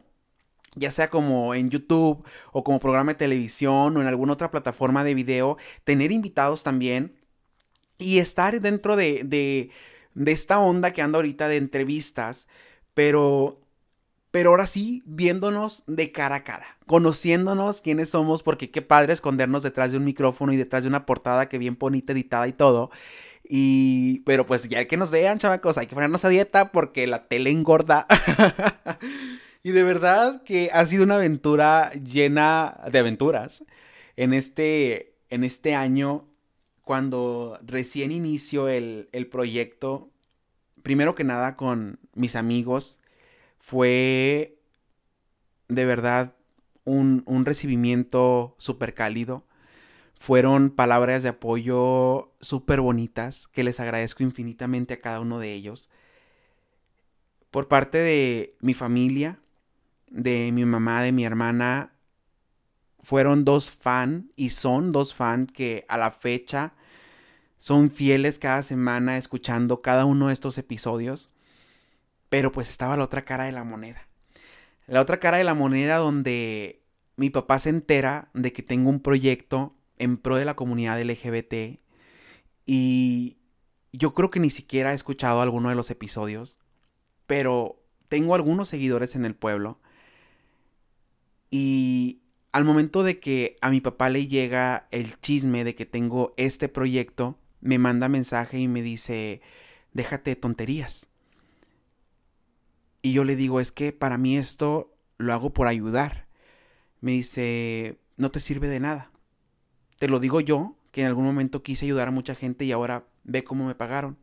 [0.76, 5.04] ya sea como en YouTube o como programa de televisión o en alguna otra plataforma
[5.04, 7.16] de video, tener invitados también
[7.98, 9.72] y estar dentro de, de,
[10.32, 12.48] esta onda que anda ahorita de entrevistas,
[12.94, 13.62] pero,
[14.32, 19.64] pero ahora sí viéndonos de cara a cara, conociéndonos quiénes somos, porque qué padre escondernos
[19.64, 22.90] detrás de un micrófono y detrás de una portada que bien bonita, editada y todo.
[23.52, 27.28] Y, pero pues ya que nos vean, chavacos, hay que ponernos a dieta porque la
[27.28, 28.06] tele engorda.
[29.62, 33.66] Y de verdad que ha sido una aventura llena de aventuras.
[34.16, 36.28] En este, en este año,
[36.84, 40.12] cuando recién inicio el, proyecto,
[40.82, 43.00] primero que nada con mis amigos,
[43.58, 44.58] fue
[45.68, 46.36] de verdad
[46.86, 49.46] un, un recibimiento súper cálido.
[50.16, 55.90] Fueron palabras de apoyo súper bonitas que les agradezco infinitamente a cada uno de ellos.
[57.52, 59.40] Por parte de mi familia,
[60.10, 61.94] de mi mamá, de mi hermana,
[63.02, 66.74] fueron dos fan y son dos fan que a la fecha
[67.58, 71.30] son fieles cada semana escuchando cada uno de estos episodios.
[72.30, 74.08] Pero pues estaba la otra cara de la moneda.
[74.88, 76.82] La otra cara de la moneda donde
[77.16, 81.80] mi papá se entera de que tengo un proyecto en pro de la comunidad LGBT
[82.66, 83.38] y
[83.92, 86.60] yo creo que ni siquiera he escuchado alguno de los episodios,
[87.28, 89.80] pero tengo algunos seguidores en el pueblo
[91.52, 96.34] y al momento de que a mi papá le llega el chisme de que tengo
[96.38, 99.42] este proyecto, me manda mensaje y me dice,
[99.94, 101.08] déjate tonterías.
[103.02, 106.28] Y yo le digo, es que para mí esto lo hago por ayudar.
[107.02, 109.12] Me dice, no te sirve de nada.
[110.00, 113.06] Te lo digo yo, que en algún momento quise ayudar a mucha gente y ahora
[113.24, 114.18] ve cómo me pagaron.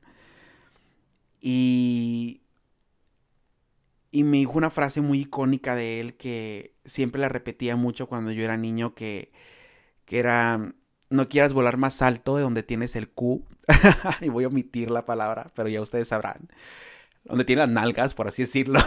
[1.41, 2.41] Y
[4.17, 8.33] y me dijo una frase muy icónica de él que siempre la repetía mucho cuando
[8.33, 9.31] yo era niño, que,
[10.07, 10.73] que era,
[11.11, 13.45] no quieras volar más alto de donde tienes el Q.
[14.23, 16.49] y voy a omitir la palabra, pero ya ustedes sabrán.
[17.25, 18.81] Donde tiene las nalgas, por así decirlo.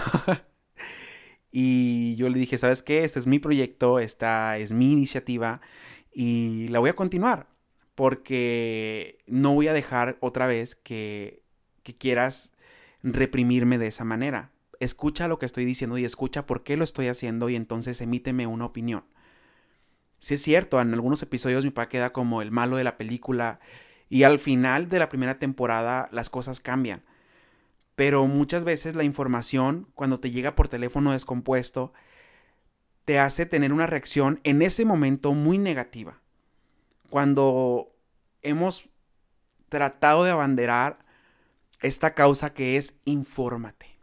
[1.52, 3.04] y yo le dije, ¿sabes qué?
[3.04, 5.62] Este es mi proyecto, esta es mi iniciativa
[6.12, 7.46] y la voy a continuar.
[7.94, 11.44] Porque no voy a dejar otra vez que,
[11.84, 12.52] que quieras
[13.04, 17.08] reprimirme de esa manera escucha lo que estoy diciendo y escucha por qué lo estoy
[17.08, 19.06] haciendo y entonces emíteme una opinión.
[20.20, 23.60] Si es cierto, en algunos episodios mi papá queda como el malo de la película
[24.10, 27.04] y al final de la primera temporada las cosas cambian.
[27.96, 31.94] Pero muchas veces la información, cuando te llega por teléfono descompuesto,
[33.06, 36.20] te hace tener una reacción en ese momento muy negativa.
[37.10, 37.92] Cuando
[38.42, 38.90] hemos
[39.68, 41.00] tratado de abanderar
[41.82, 43.99] esta causa que es infórmate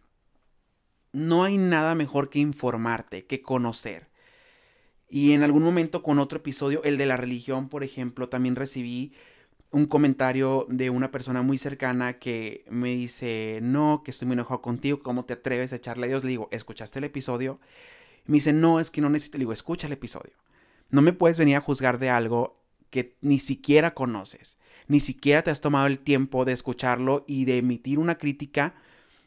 [1.17, 4.11] no hay nada mejor que informarte, que conocer.
[5.09, 9.15] Y en algún momento con otro episodio, el de la religión, por ejemplo, también recibí
[9.71, 14.61] un comentario de una persona muy cercana que me dice, no, que estoy muy enojado
[14.61, 16.23] contigo, ¿cómo te atreves a echarle a Dios?
[16.23, 17.61] Le digo, ¿escuchaste el episodio?
[18.27, 19.39] me dice, no, es que no necesito.
[19.39, 20.33] Le digo, escucha el episodio.
[20.91, 25.51] No me puedes venir a juzgar de algo que ni siquiera conoces, ni siquiera te
[25.51, 28.75] has tomado el tiempo de escucharlo y de emitir una crítica,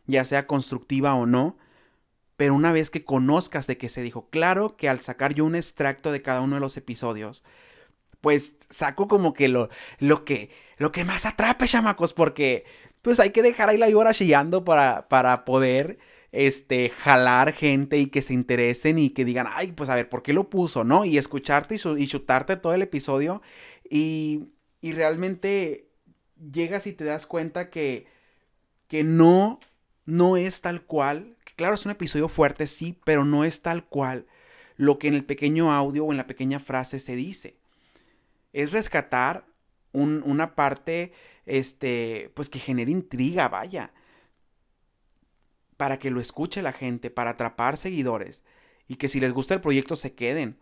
[0.06, 1.58] ya sea constructiva o no,
[2.40, 5.56] pero una vez que conozcas de qué se dijo, claro que al sacar yo un
[5.56, 7.44] extracto de cada uno de los episodios,
[8.22, 9.68] pues saco como que lo,
[10.00, 12.64] lo que lo que más atrape, chamacos, porque
[13.02, 16.00] pues hay que dejar ahí la víbora chillando para, para poder
[16.32, 20.24] este, jalar gente y que se interesen y que digan, ay, pues a ver, ¿por
[20.24, 21.04] qué lo puso, no?
[21.04, 23.42] Y escucharte y, y chutarte todo el episodio
[23.90, 24.46] y,
[24.80, 25.90] y realmente
[26.54, 28.08] llegas y te das cuenta que,
[28.88, 29.60] que no,
[30.10, 34.26] no es tal cual Claro, es un episodio fuerte, sí, pero no es tal cual
[34.78, 37.58] lo que en el pequeño audio o en la pequeña frase se dice.
[38.54, 39.46] Es rescatar
[39.92, 41.12] una parte,
[41.46, 43.92] este, pues que genere intriga, vaya.
[45.76, 48.46] Para que lo escuche la gente, para atrapar seguidores.
[48.88, 50.58] Y que si les gusta el proyecto se queden.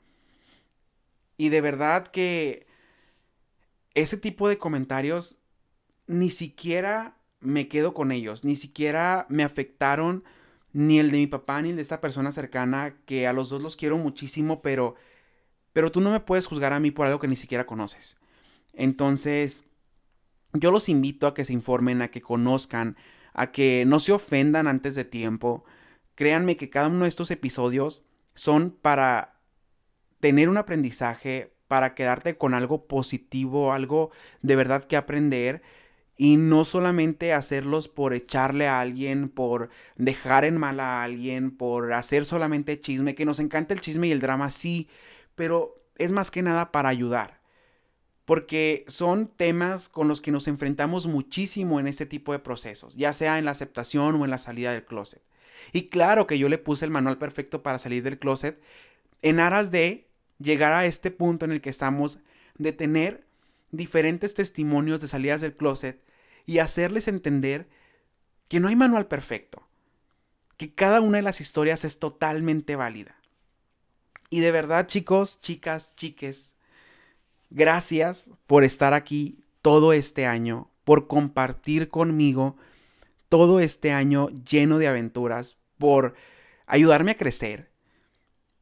[1.38, 2.66] Y de verdad que
[3.94, 5.38] ese tipo de comentarios
[6.08, 10.24] ni siquiera me quedo con ellos, ni siquiera me afectaron
[10.74, 13.62] ni el de mi papá, ni el de esta persona cercana, que a los dos
[13.62, 14.96] los quiero muchísimo, pero,
[15.74, 18.18] pero tú no me puedes juzgar a mí por algo que ni siquiera conoces.
[18.74, 19.64] Entonces,
[20.54, 22.98] yo los invito a que se informen, a que conozcan,
[23.34, 25.64] a que no se ofendan antes de tiempo.
[26.16, 28.04] Créanme que cada uno de estos episodios
[28.36, 29.40] son para
[30.20, 35.62] tener un aprendizaje, para quedarte con algo positivo, algo de verdad que aprender
[36.18, 41.94] y no solamente hacerlos por echarle a alguien, por dejar en mal a alguien, por
[41.94, 44.90] hacer solamente chisme, que nos encanta el chisme y el drama, sí,
[45.36, 47.40] pero es más que nada para ayudar.
[48.26, 53.14] Porque son temas con los que nos enfrentamos muchísimo en este tipo de procesos, ya
[53.14, 55.22] sea en la aceptación o en la salida del closet.
[55.72, 58.60] Y claro que yo le puse el manual perfecto para salir del closet
[59.22, 60.08] en aras de
[60.40, 62.20] llegar a este punto en el que estamos,
[62.58, 63.26] de tener
[63.72, 66.02] diferentes testimonios de salidas del closet
[66.48, 67.68] y hacerles entender
[68.48, 69.68] que no hay manual perfecto,
[70.56, 73.18] que cada una de las historias es totalmente válida.
[74.30, 76.56] Y de verdad, chicos, chicas, chiques,
[77.50, 82.56] gracias por estar aquí todo este año, por compartir conmigo
[83.28, 86.16] todo este año lleno de aventuras, por
[86.66, 87.70] ayudarme a crecer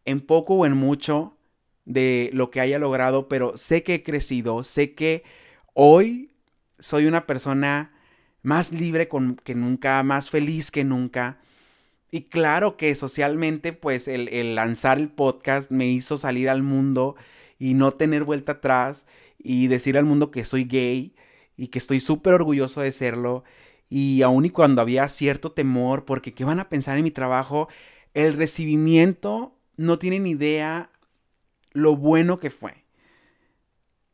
[0.06, 1.38] en poco o en mucho
[1.86, 5.24] de lo que haya logrado, pero sé que he crecido, sé que
[5.74, 6.32] hoy
[6.80, 7.92] soy una persona
[8.44, 9.10] más libre
[9.44, 11.40] que nunca, más feliz que nunca.
[12.12, 17.16] Y claro que socialmente, pues el, el, lanzar el podcast me hizo salir al mundo
[17.60, 19.06] y no tener vuelta atrás
[19.40, 21.16] y decir al mundo que soy gay
[21.58, 23.44] y que estoy súper orgulloso de serlo.
[23.90, 27.68] Y aun y cuando había cierto temor, porque qué van a pensar en mi trabajo,
[28.14, 30.90] el recibimiento no tienen idea
[31.74, 32.85] lo bueno que fue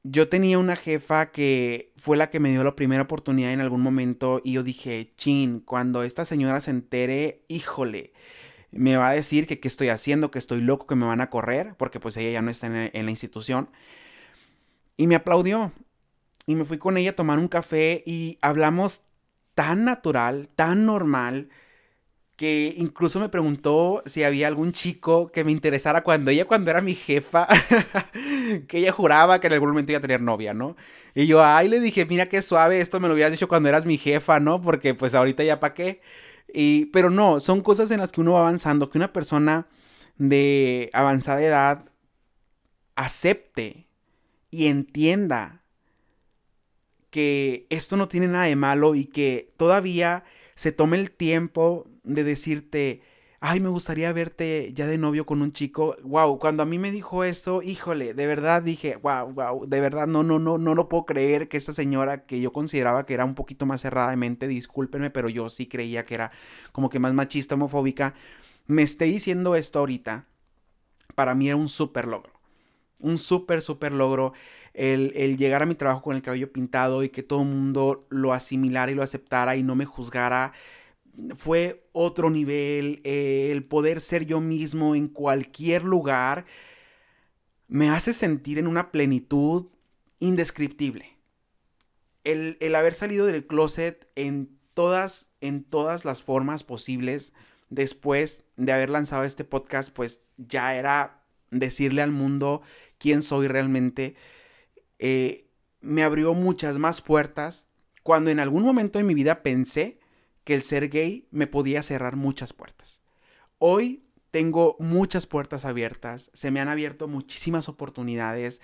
[0.04, 3.82] yo tenía una jefa que fue la que me dio la primera oportunidad en algún
[3.82, 8.14] momento y yo dije, chin, cuando esta señora se entere, híjole,
[8.72, 11.30] me va a decir que qué estoy haciendo, que estoy loco, que me van a
[11.30, 13.70] correr, porque pues ella ya no está en, en la institución.
[14.98, 15.74] Y me aplaudió.
[16.48, 19.04] Y me fui con ella a tomar un café y hablamos
[19.56, 21.50] tan natural, tan normal
[22.42, 26.82] que incluso me preguntó si había algún chico que me interesara cuando ella, cuando era
[26.82, 27.48] mi jefa,
[28.68, 30.76] que ella juraba que en algún momento iba a tener novia, ¿no?
[31.14, 33.86] Y yo, ay, le dije, mira qué suave, esto me lo habías dicho cuando eras
[33.86, 34.60] mi jefa, ¿no?
[34.60, 36.02] Porque pues ahorita ya para qué.
[36.52, 39.68] Y, pero no, son cosas en las que uno va avanzando, que una persona
[40.18, 41.92] de avanzada edad
[42.96, 43.88] acepte
[44.50, 45.62] y entienda
[47.12, 50.24] que esto no tiene nada de malo y que todavía
[50.56, 53.02] se tome el tiempo de decirte,
[53.40, 55.98] ay, me gustaría verte ya de novio con un chico.
[56.04, 60.08] Wow, cuando a mí me dijo esto, híjole, de verdad dije, wow, wow, de verdad
[60.08, 63.26] no, no, no, no lo puedo creer que esta señora que yo consideraba que era
[63.26, 66.32] un poquito más cerrada de mente, discúlpenme, pero yo sí creía que era
[66.72, 68.14] como que más machista, homofóbica,
[68.68, 70.28] me esté diciendo esto ahorita.
[71.16, 72.32] Para mí era un súper logro.
[73.02, 74.34] Un súper, súper logro
[74.74, 78.06] el, el, llegar a mi trabajo con el cabello pintado y que todo el mundo
[78.10, 80.54] lo asimilara y lo aceptara y no me juzgara
[81.38, 86.46] fue otro nivel, eh, el poder ser yo mismo en cualquier lugar,
[87.68, 89.68] me hace sentir en una plenitud
[90.20, 91.18] indescriptible.
[92.24, 97.34] El, el, haber salido del closet en todas, en todas las formas posibles,
[97.70, 102.62] después de haber lanzado este podcast, pues ya era decirle al mundo
[102.98, 104.16] quién soy realmente.
[105.00, 105.48] Eh,
[105.82, 107.68] me abrió muchas más puertas
[108.04, 110.01] cuando en algún momento de mi vida pensé
[110.44, 113.02] que el ser gay me podía cerrar muchas puertas.
[113.60, 118.62] Hoy tengo muchas puertas abiertas, se me han abierto muchísimas oportunidades,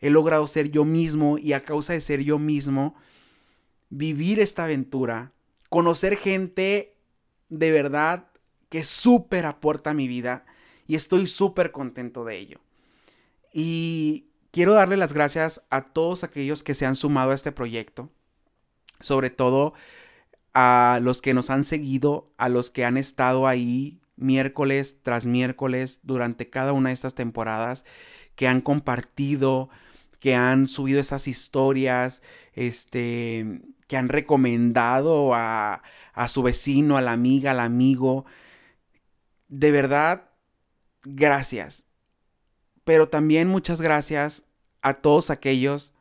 [0.00, 2.94] he logrado ser yo mismo y a causa de ser yo mismo,
[3.90, 5.32] vivir esta aventura,
[5.68, 6.96] conocer gente
[7.50, 8.28] de verdad
[8.70, 10.46] que súper aporta a mi vida
[10.86, 12.60] y estoy súper contento de ello.
[13.52, 18.08] Y quiero darle las gracias a todos aquellos que se han sumado a este proyecto,
[19.00, 19.74] sobre todo
[20.54, 26.00] a los que nos han seguido, a los que han estado ahí miércoles tras miércoles
[26.02, 27.84] durante cada una de estas temporadas,
[28.34, 29.70] que han compartido,
[30.18, 32.22] que han subido esas historias,
[32.54, 35.82] este, que han recomendado a,
[36.12, 38.26] a su vecino, a la amiga, al amigo.
[39.48, 40.30] De verdad,
[41.04, 41.84] gracias.
[42.84, 44.44] Pero también muchas gracias
[44.82, 45.92] a todos aquellos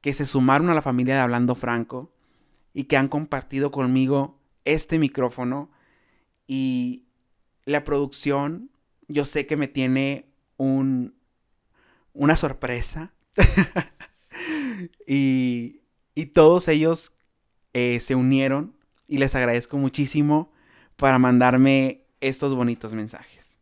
[0.00, 2.10] que se sumaron a la familia de Hablando Franco,
[2.72, 5.70] y que han compartido conmigo este micrófono
[6.46, 7.04] y
[7.64, 8.70] la producción
[9.08, 11.14] yo sé que me tiene un,
[12.12, 13.12] una sorpresa
[15.06, 15.80] y,
[16.14, 17.12] y, todos ellos
[17.72, 20.52] eh, se unieron y les agradezco muchísimo
[20.96, 23.56] para mandarme estos bonitos mensajes.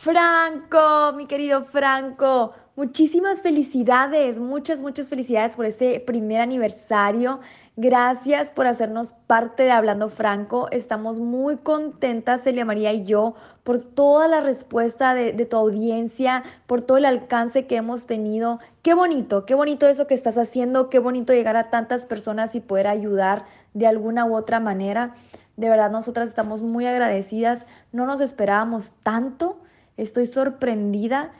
[0.00, 7.40] Franco, mi querido Franco, Muchísimas felicidades, muchas, muchas felicidades por este primer aniversario.
[7.80, 10.66] Gracias por hacernos parte de Hablando Franco.
[10.72, 16.42] Estamos muy contentas, Celia María y yo, por toda la respuesta de, de, tu audiencia,
[16.66, 18.58] por todo el alcance que hemos tenido.
[18.82, 22.60] Qué bonito, qué bonito eso que estás haciendo, qué bonito llegar a tantas personas y
[22.60, 25.14] poder ayudar de alguna u otra manera.
[25.56, 27.64] De verdad, nosotras estamos muy agradecidas.
[27.92, 29.60] No nos esperábamos tanto.
[29.96, 31.30] Estoy sorprendida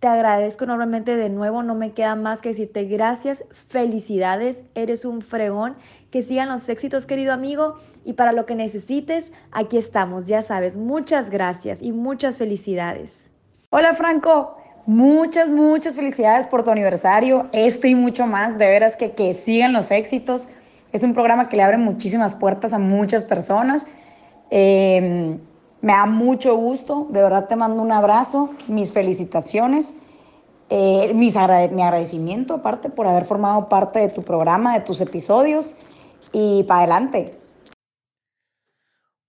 [0.00, 5.22] te agradezco enormemente de nuevo, no me queda más que decirte gracias, felicidades, eres un
[5.22, 5.76] fregón,
[6.10, 10.76] que sigan los éxitos querido amigo y para lo que necesites, aquí estamos, ya sabes,
[10.76, 13.30] muchas gracias y muchas felicidades.
[13.70, 19.12] Hola Franco, muchas, muchas felicidades por tu aniversario, este y mucho más, de veras que,
[19.12, 20.48] que sigan los éxitos,
[20.92, 23.86] es un programa que le abre muchísimas puertas a muchas personas.
[24.50, 25.38] Eh,
[25.86, 29.94] me da mucho gusto, de verdad te mando un abrazo, mis felicitaciones,
[30.68, 35.76] eh, mis mi agradecimiento aparte por haber formado parte de tu programa, de tus episodios
[36.32, 37.38] y para adelante.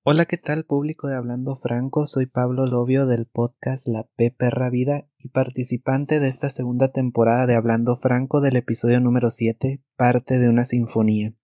[0.04, 2.08] Hola, ¿qué tal público de Hablando Franco?
[2.08, 7.46] Soy Pablo Lobio del podcast La P Perra Vida y participante de esta segunda temporada
[7.46, 11.36] de Hablando Franco del episodio número 7, parte de una sinfonía.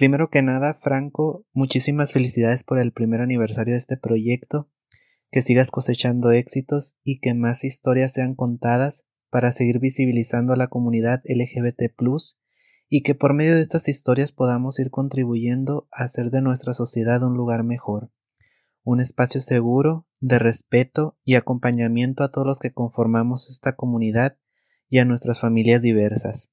[0.00, 4.70] Primero que nada, Franco, muchísimas felicidades por el primer aniversario de este proyecto,
[5.30, 10.68] que sigas cosechando éxitos y que más historias sean contadas para seguir visibilizando a la
[10.68, 11.92] comunidad LGBT
[12.88, 17.22] y que por medio de estas historias podamos ir contribuyendo a hacer de nuestra sociedad
[17.22, 18.10] un lugar mejor,
[18.82, 24.38] un espacio seguro, de respeto y acompañamiento a todos los que conformamos esta comunidad
[24.88, 26.52] y a nuestras familias diversas.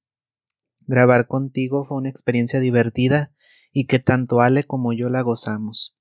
[0.85, 3.33] Grabar contigo fue una experiencia divertida
[3.79, 5.95] y que tanto Ale como yo la gozamos.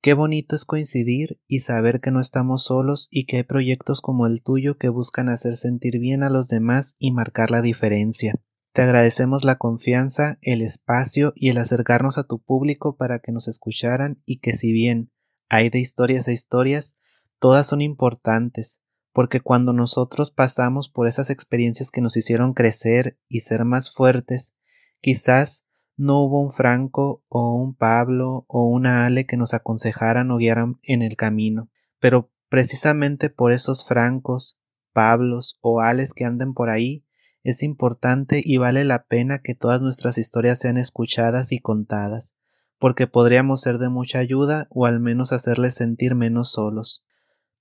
[0.00, 4.28] Qué bonito es coincidir y saber que no estamos solos y que hay proyectos como
[4.28, 8.34] el tuyo que buscan hacer sentir bien a los demás y marcar la diferencia.
[8.72, 13.48] Te agradecemos la confianza, el espacio y el acercarnos a tu público para que nos
[13.48, 15.10] escucharan y que si bien
[15.48, 16.96] hay de historias a historias,
[17.40, 18.82] todas son importantes,
[19.12, 24.54] porque cuando nosotros pasamos por esas experiencias que nos hicieron crecer y ser más fuertes,
[25.00, 30.38] quizás no hubo un Franco o un Pablo o una Ale que nos aconsejaran o
[30.38, 34.58] guiaran en el camino, pero precisamente por esos Francos,
[34.92, 37.04] Pablos o Ales que anden por ahí,
[37.42, 42.36] es importante y vale la pena que todas nuestras historias sean escuchadas y contadas,
[42.78, 47.04] porque podríamos ser de mucha ayuda o al menos hacerles sentir menos solos.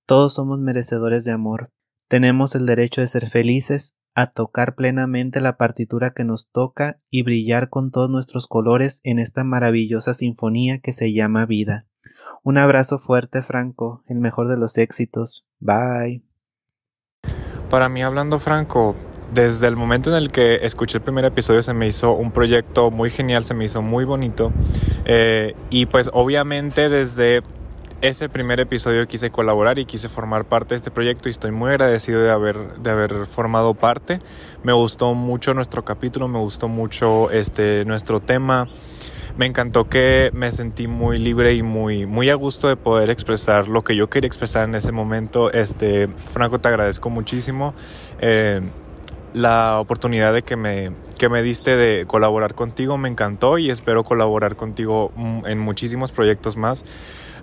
[0.06, 1.72] Todos somos merecedores de amor,
[2.10, 7.24] tenemos el derecho de ser felices a tocar plenamente la partitura que nos toca y
[7.24, 11.86] brillar con todos nuestros colores en esta maravillosa sinfonía que se llama vida.
[12.44, 15.46] Un abrazo fuerte, Franco, el mejor de los éxitos.
[15.60, 16.24] Bye.
[17.70, 18.96] Para mí, hablando Franco,
[19.34, 22.90] desde el momento en el que escuché el primer episodio se me hizo un proyecto
[22.90, 24.52] muy genial, se me hizo muy bonito.
[25.06, 27.42] Eh, y pues obviamente desde
[28.02, 31.72] ese primer episodio quise colaborar y quise formar parte de este proyecto y estoy muy
[31.72, 34.20] agradecido de haber, de haber formado parte.
[34.64, 38.70] Me gustó mucho nuestro capítulo, me gustó mucho este, nuestro tema.
[39.38, 43.68] Me encantó que me sentí muy libre y muy, muy a gusto de poder expresar
[43.68, 45.52] lo que yo quería expresar en ese momento.
[45.52, 47.74] Este, Franco, te agradezco muchísimo
[48.20, 48.62] eh,
[49.34, 52.98] la oportunidad de que me, que me diste de colaborar contigo.
[52.98, 55.12] Me encantó y espero colaborar contigo
[55.46, 56.84] en muchísimos proyectos más.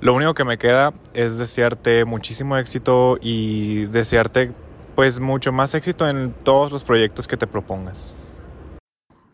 [0.01, 4.53] Lo único que me queda es desearte muchísimo éxito y desearte
[4.95, 8.15] pues mucho más éxito en todos los proyectos que te propongas.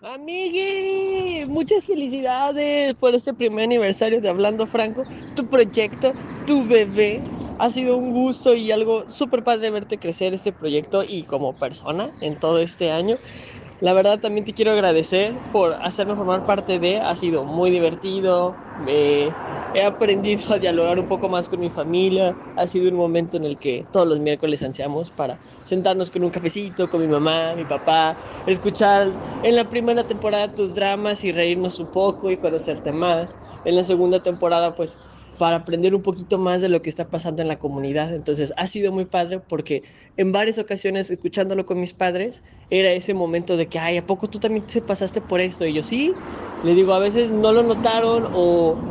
[0.03, 5.05] Amigue, muchas felicidades por este primer aniversario de Hablando Franco,
[5.37, 6.13] tu proyecto,
[6.47, 7.21] tu bebé.
[7.59, 12.11] Ha sido un gusto y algo súper padre verte crecer este proyecto y como persona
[12.21, 13.17] en todo este año.
[13.83, 18.61] La verdad también te quiero agradecer por hacerme formar parte de, ha sido muy divertido,
[19.72, 23.45] he aprendido a dialogar un poco más con mi familia, ha sido un momento en
[23.45, 27.64] el que todos los miércoles ansiamos para sentarnos con un cafecito, con mi mamá, mi
[27.64, 33.37] papá, escuchar en la primera temporada tus dramas y reírnos un poco y conocerte más.
[33.64, 35.01] En la segunda temporada pues
[35.43, 38.14] para aprender un poquito más de lo que está pasando en la comunidad.
[38.14, 39.82] Entonces ha sido muy padre porque
[40.16, 44.30] en varias ocasiones escuchándolo con mis padres era ese momento de que, ay, ¿a poco
[44.30, 45.66] tú también te pasaste por esto?
[45.66, 46.22] Y yo sí,
[46.61, 48.84] le digo, a veces no lo notaron o,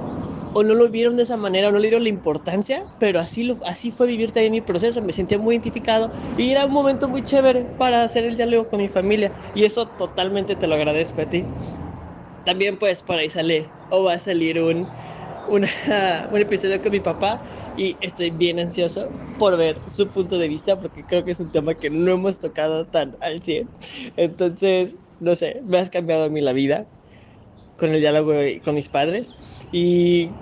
[0.51, 3.57] o no lo vieron de esa manera, o no le dieron la importancia, pero así,
[3.65, 7.23] así fue vivir también mi proceso, me sentía muy identificado y era un momento muy
[7.23, 11.27] chévere para hacer el diálogo con mi familia y eso totalmente te lo agradezco a
[11.27, 11.53] ti.
[12.43, 14.91] También pues por ahí sale o va a salir un
[16.31, 17.41] un episodio con mi papá
[17.75, 21.51] y estoy bien ansioso por ver su punto de vista porque creo que es un
[21.51, 23.71] tema que no hemos tocado tan al 100.
[24.15, 26.89] Entonces, no sé, me has cambiado a mí la vida
[27.77, 28.33] con el diálogo
[28.63, 29.35] con mis padres
[29.71, 30.39] y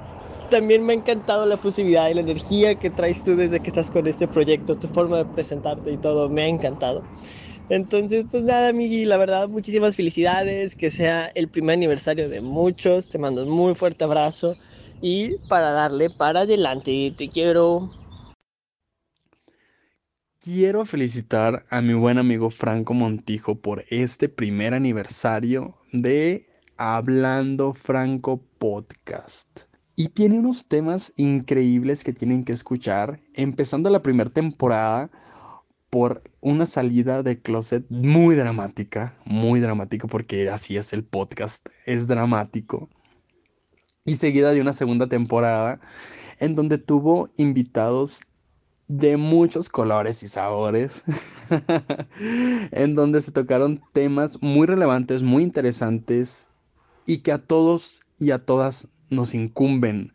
[0.49, 3.89] también me ha encantado la posibilidad y la energía que traes tú desde que estás
[3.91, 7.07] con este proyecto, tu forma de presentarte y todo, me ha encantado.
[7.67, 13.07] Entonces, pues nada, Migi, la verdad, muchísimas felicidades, que sea el primer aniversario de muchos,
[13.07, 14.57] te mando un muy fuerte abrazo
[15.01, 17.89] y para darle para adelante, te quiero.
[20.39, 26.47] Quiero felicitar a mi buen amigo Franco Montijo por este primer aniversario de
[26.77, 29.63] Hablando Franco Podcast.
[29.95, 35.11] Y tiene unos temas increíbles que tienen que escuchar, empezando la primera temporada
[35.89, 42.07] por una salida de closet muy dramática, muy dramático porque así es el podcast, es
[42.07, 42.89] dramático.
[44.09, 45.79] Y seguida de una segunda temporada
[46.39, 48.21] en donde tuvo invitados
[48.87, 51.03] de muchos colores y sabores,
[52.71, 56.47] en donde se tocaron temas muy relevantes, muy interesantes
[57.05, 60.11] y que a todos y a todas nos incumben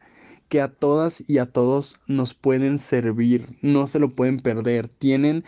[0.49, 5.45] que a todas y a todos nos pueden servir, no se lo pueden perder, tienen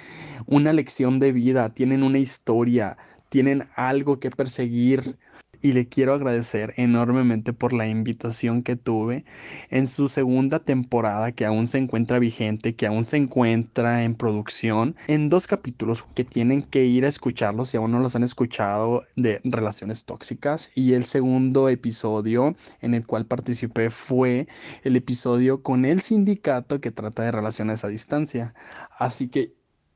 [0.47, 2.97] una lección de vida, tienen una historia,
[3.29, 5.19] tienen algo que perseguir,
[5.67, 9.25] y le quiero agradecer enormemente por la invitación que tuve
[9.69, 14.95] en su segunda temporada que aún se encuentra vigente, que aún se encuentra en producción,
[15.09, 19.03] en dos capítulos que tienen que ir a escucharlos si aún no los han escuchado
[19.17, 24.47] de relaciones tóxicas y el segundo episodio en el cual participé fue
[24.85, 28.55] el episodio con el sindicato que trata de relaciones a distancia.
[29.01, 29.53] Así que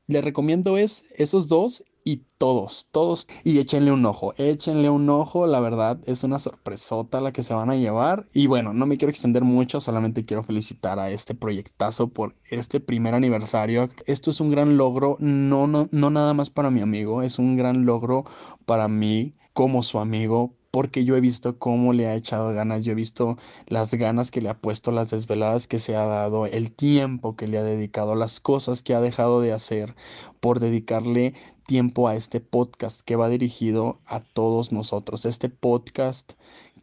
[0.07, 3.27] le recomiendo es esos dos y todos, todos.
[3.43, 7.53] Y échenle un ojo, échenle un ojo, la verdad es una sorpresota la que se
[7.53, 8.27] van a llevar.
[8.33, 12.79] Y bueno, no me quiero extender mucho, solamente quiero felicitar a este proyectazo por este
[12.79, 13.89] primer aniversario.
[14.05, 17.55] Esto es un gran logro, no, no, no nada más para mi amigo, es un
[17.57, 18.25] gran logro
[18.65, 22.93] para mí como su amigo, porque yo he visto cómo le ha echado ganas, yo
[22.93, 23.37] he visto
[23.67, 27.47] las ganas que le ha puesto, las desveladas que se ha dado, el tiempo que
[27.47, 29.95] le ha dedicado, las cosas que ha dejado de hacer
[30.39, 31.33] por dedicarle
[31.71, 36.33] tiempo a este podcast que va dirigido a todos nosotros, este podcast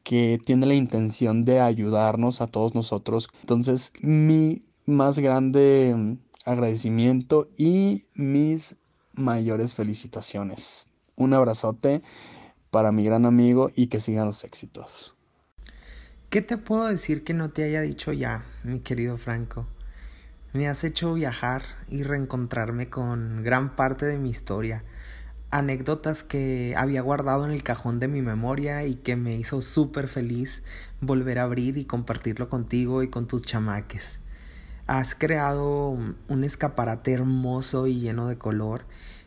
[0.03, 3.28] que tiene la intención de ayudarnos a todos nosotros.
[3.43, 6.16] Entonces, mi más grande mm,
[6.47, 8.76] agradecimiento y mis
[9.12, 10.86] mayores felicitaciones.
[11.16, 12.01] Un abrazote
[12.70, 15.14] para mi gran amigo y que sigan los éxitos.
[16.30, 19.66] ¿Qué te puedo decir que no te haya dicho ya, mi querido Franco?
[20.59, 24.82] Me has hecho viajar y reencontrarme con gran parte de mi historia,
[25.50, 30.09] anécdotas que había guardado en el cajón de mi memoria y que me hizo súper
[30.09, 30.64] feliz
[31.00, 34.18] volver a abrir y compartirlo contigo y con tus chamaques.
[34.88, 38.84] Has creado un escaparate hermoso y lleno de color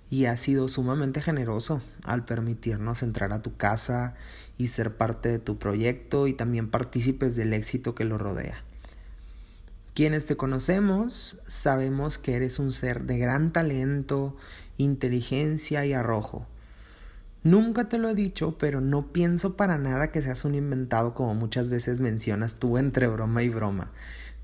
[0.09, 4.15] y has sido sumamente generoso al permitirnos entrar a tu casa
[4.57, 8.65] y ser parte de tu proyecto y también partícipes del éxito que lo rodea.
[9.93, 14.37] Quienes te conocemos sabemos que eres un ser de gran talento,
[14.77, 16.47] inteligencia y arrojo.
[17.43, 21.33] Nunca te lo he dicho, pero no pienso para nada que seas un inventado como
[21.33, 23.91] muchas veces mencionas tú entre broma y broma.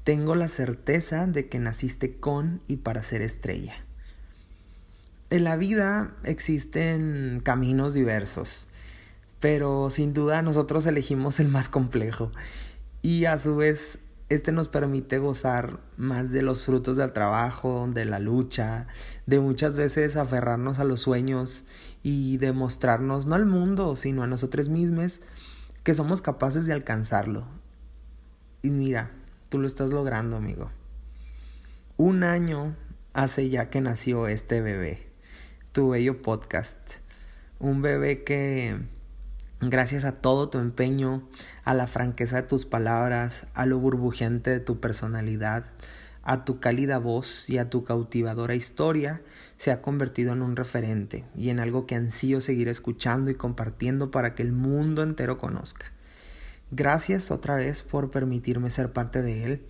[0.03, 3.75] Tengo la certeza de que naciste con y para ser estrella.
[5.29, 8.67] En la vida existen caminos diversos,
[9.39, 12.31] pero sin duda nosotros elegimos el más complejo
[13.01, 13.99] y a su vez
[14.29, 18.87] este nos permite gozar más de los frutos del trabajo, de la lucha,
[19.25, 21.65] de muchas veces aferrarnos a los sueños
[22.03, 25.21] y demostrarnos no al mundo, sino a nosotros mismos
[25.83, 27.47] que somos capaces de alcanzarlo.
[28.61, 29.11] Y mira,
[29.49, 30.71] tú lo estás logrando, amigo.
[31.95, 32.75] Un año
[33.13, 35.07] hace ya que nació este bebé
[35.77, 36.79] tu bello podcast.
[37.59, 38.79] Un bebé que,
[39.61, 41.27] gracias a todo tu empeño,
[41.63, 45.65] a la franqueza de tus palabras, a lo burbujeante de tu personalidad,
[46.23, 49.21] a tu cálida voz y a tu cautivadora historia,
[49.55, 54.11] se ha convertido en un referente y en algo que ansío seguir escuchando y compartiendo
[54.11, 55.85] para que el mundo entero conozca.
[56.69, 59.61] Gracias otra vez por permitirme ser parte de él.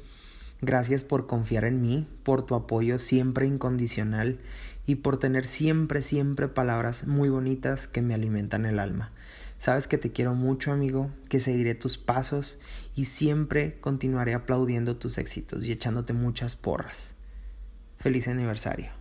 [0.61, 4.39] Gracias por confiar en mí, por tu apoyo siempre incondicional
[4.87, 9.11] y por tener siempre, siempre palabras muy bonitas que me alimentan el alma.
[9.57, 12.59] Sabes que te quiero mucho, amigo, que seguiré tus pasos
[12.95, 17.15] y siempre continuaré aplaudiendo tus éxitos y echándote muchas porras.
[17.97, 18.91] Feliz aniversario.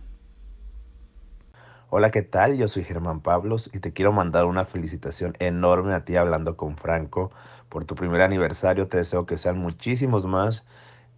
[1.89, 2.57] Hola, ¿qué tal?
[2.57, 6.75] Yo soy Germán Pablos y te quiero mandar una felicitación enorme a ti hablando con
[6.75, 7.31] Franco
[7.69, 8.87] por tu primer aniversario.
[8.87, 10.65] Te deseo que sean muchísimos más.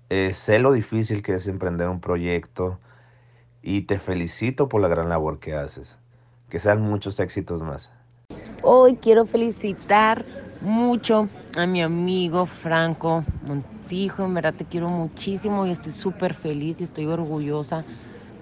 [0.10, 2.78] Eh, sé lo difícil que es emprender un proyecto
[3.62, 5.96] y te felicito por la gran labor que haces.
[6.50, 7.90] Que sean muchos éxitos más.
[8.62, 10.26] Hoy quiero felicitar
[10.60, 14.26] mucho a mi amigo Franco Montijo.
[14.26, 17.86] En verdad te quiero muchísimo y estoy súper feliz y estoy orgullosa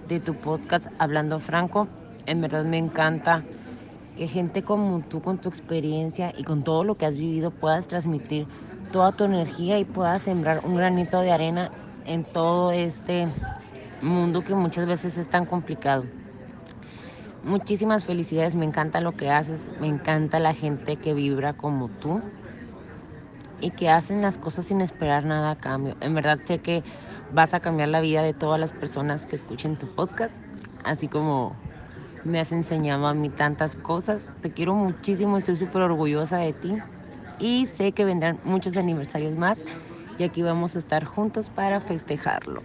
[0.08, 1.86] de tu podcast Hablando Franco.
[2.26, 3.44] En verdad me encanta
[4.16, 7.86] que gente como tú, con tu experiencia y con todo lo que has vivido, puedas
[7.86, 8.46] transmitir
[8.90, 11.70] toda tu energía y puedas sembrar un granito de arena
[12.06, 13.28] en todo este
[14.02, 16.04] mundo que muchas veces es tan complicado.
[17.42, 22.22] Muchísimas felicidades, me encanta lo que haces, me encanta la gente que vibra como tú
[23.60, 25.96] y que hacen las cosas sin esperar nada a cambio.
[26.00, 26.84] En verdad sé que
[27.28, 30.34] vas a cambiar la vida de todas las personas que escuchen tu podcast,
[30.84, 31.60] así como
[32.22, 34.26] me has enseñado a mí tantas cosas.
[34.40, 36.84] Te quiero muchísimo, estoy súper orgullosa de ti
[37.38, 39.64] y sé que vendrán muchos aniversarios más
[40.16, 42.64] y aquí vamos a estar juntos para festejarlo.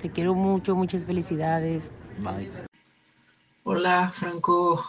[0.00, 1.92] Te quiero mucho, muchas felicidades.
[2.16, 2.52] Bye.
[3.68, 4.80] Hola Franco,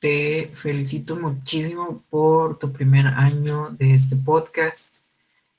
[0.00, 4.96] te felicito muchísimo por tu primer año de este podcast.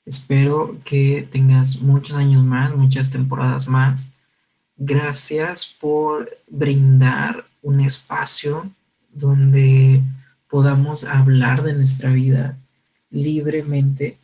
[0.04, 4.10] Espero que tengas muchos años más, muchas temporadas más.
[4.76, 8.70] Gracias por brindar un espacio
[9.14, 10.02] donde
[10.50, 12.58] podamos hablar de nuestra vida
[13.08, 14.18] libremente,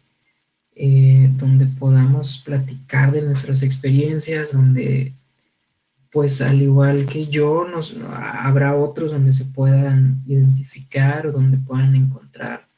[0.76, 5.14] eh, donde podamos platicar de nuestras experiencias, donde
[6.12, 11.96] pues al igual que yo, nos, habrá otros donde se puedan identificar o donde puedan
[11.96, 12.68] encontrar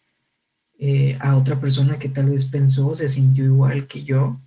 [0.79, 4.41] eh, a otra persona que tal vez pensó, se sintió igual que yo,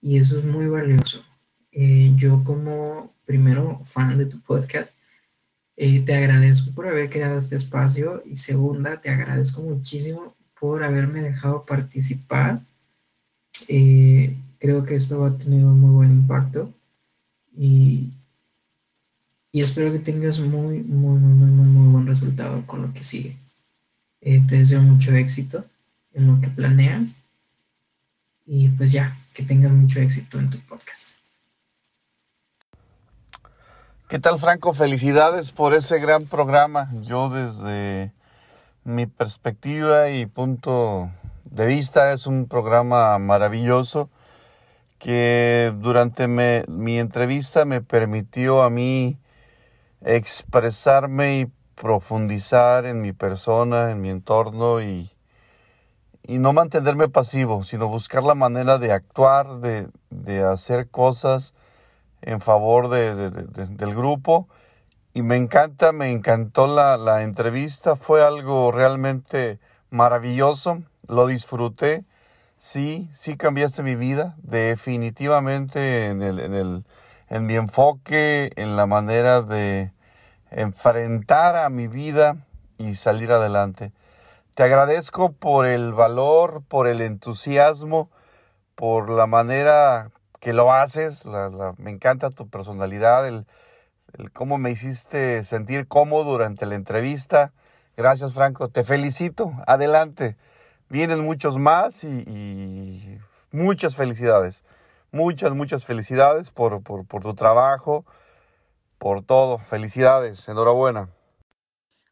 [0.00, 1.22] y eso es muy valioso.
[1.70, 4.92] Eh, yo como primero fan de tu podcast,
[5.76, 11.22] eh, te agradezco por haber creado este espacio y segunda, te agradezco muchísimo por haberme
[11.22, 12.60] dejado participar.
[14.58, 16.72] creo que esto va a tener un muy buen impacto
[17.56, 18.15] y,
[19.56, 23.38] y espero que tengas muy, muy, muy, muy, muy buen resultado con lo que sigue.
[24.20, 25.64] Eh, te deseo mucho éxito
[26.12, 27.22] en lo que planeas
[28.44, 31.12] y pues ya, que tengas mucho éxito en tu podcast.
[34.10, 34.74] ¿Qué tal Franco?
[34.74, 36.90] Felicidades por ese gran programa.
[37.04, 38.12] Yo desde
[38.84, 41.10] mi perspectiva y punto
[41.46, 44.10] de vista es un programa maravilloso
[44.98, 49.16] que durante mi entrevista me permitió a mí
[50.02, 55.10] expresarme y profundizar en mi persona, en mi entorno y,
[56.22, 61.54] y no mantenerme pasivo, sino buscar la manera de actuar, de, de hacer cosas
[62.22, 64.48] en favor de, del grupo.
[65.14, 69.58] Y me encanta, me encantó la, la entrevista, fue algo realmente
[69.90, 72.04] maravilloso, lo disfruté
[72.56, 76.84] sí, sí cambiaste mi vida, definitivamente en, el, en, el,
[77.28, 79.92] en mi enfoque, en la manera de
[80.50, 82.36] enfrentar a mi vida
[82.78, 83.92] y salir adelante.
[84.54, 88.10] Te agradezco por el valor, por el entusiasmo,
[88.74, 90.10] por la manera
[90.40, 91.24] que lo haces.
[91.78, 93.46] me encanta tu personalidad, el,
[94.32, 97.52] cómo me hiciste sentir cómodo durante la entrevista.
[97.96, 98.68] Gracias, Franco.
[98.68, 99.52] Te felicito.
[99.66, 100.36] Adelante
[100.88, 103.18] vienen muchos más y,
[103.50, 104.64] muchas felicidades.
[105.12, 108.04] Muchas, muchas felicidades por, por, tu trabajo,
[108.98, 109.58] por todo.
[109.58, 111.10] Felicidades, enhorabuena.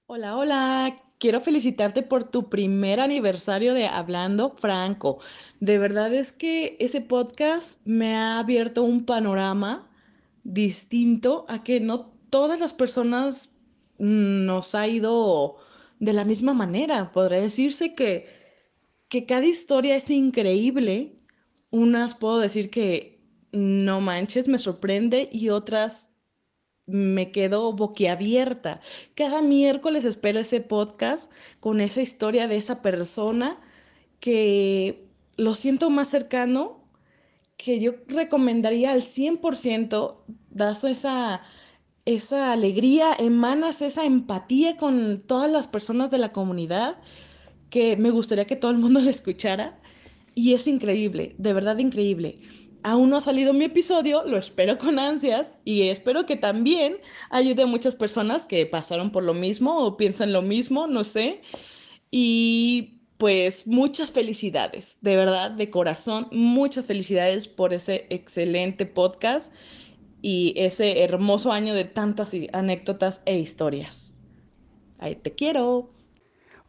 [0.07, 1.01] Hola, hola.
[1.19, 5.21] Quiero felicitarte por tu primer aniversario de Hablando Franco.
[5.61, 9.91] De verdad es que ese podcast me ha abierto un panorama
[10.43, 13.51] distinto a que no todas las personas
[13.99, 15.57] nos ha ido
[16.01, 17.13] de la misma manera.
[17.13, 18.45] Podría decirse que
[19.15, 21.14] que cada historia es increíble.
[21.75, 23.21] Unas puedo decir que
[23.51, 26.09] no manches, me sorprende y otras
[26.87, 28.81] me quedo boquiabierta.
[29.17, 33.61] Cada miércoles espero ese podcast con esa historia de esa persona
[34.21, 36.79] que lo siento más cercano,
[37.57, 40.19] que yo recomendaría al 100%,
[40.51, 41.43] das esa,
[42.05, 46.99] esa alegría, emanas esa empatía con todas las personas de la comunidad
[47.69, 49.81] que me gustaría que todo el mundo lo escuchara.
[50.35, 52.41] Y es increíble, de verdad increíble.
[52.83, 56.97] Aún no ha salido mi episodio, lo espero con ansias y espero que también
[57.31, 61.41] ayude a muchas personas que pasaron por lo mismo o piensan lo mismo, no sé.
[62.11, 69.53] Y pues muchas felicidades, de verdad, de corazón, muchas felicidades por ese excelente podcast
[70.21, 74.15] y ese hermoso año de tantas anécdotas e historias.
[74.99, 75.91] Ahí te quiero.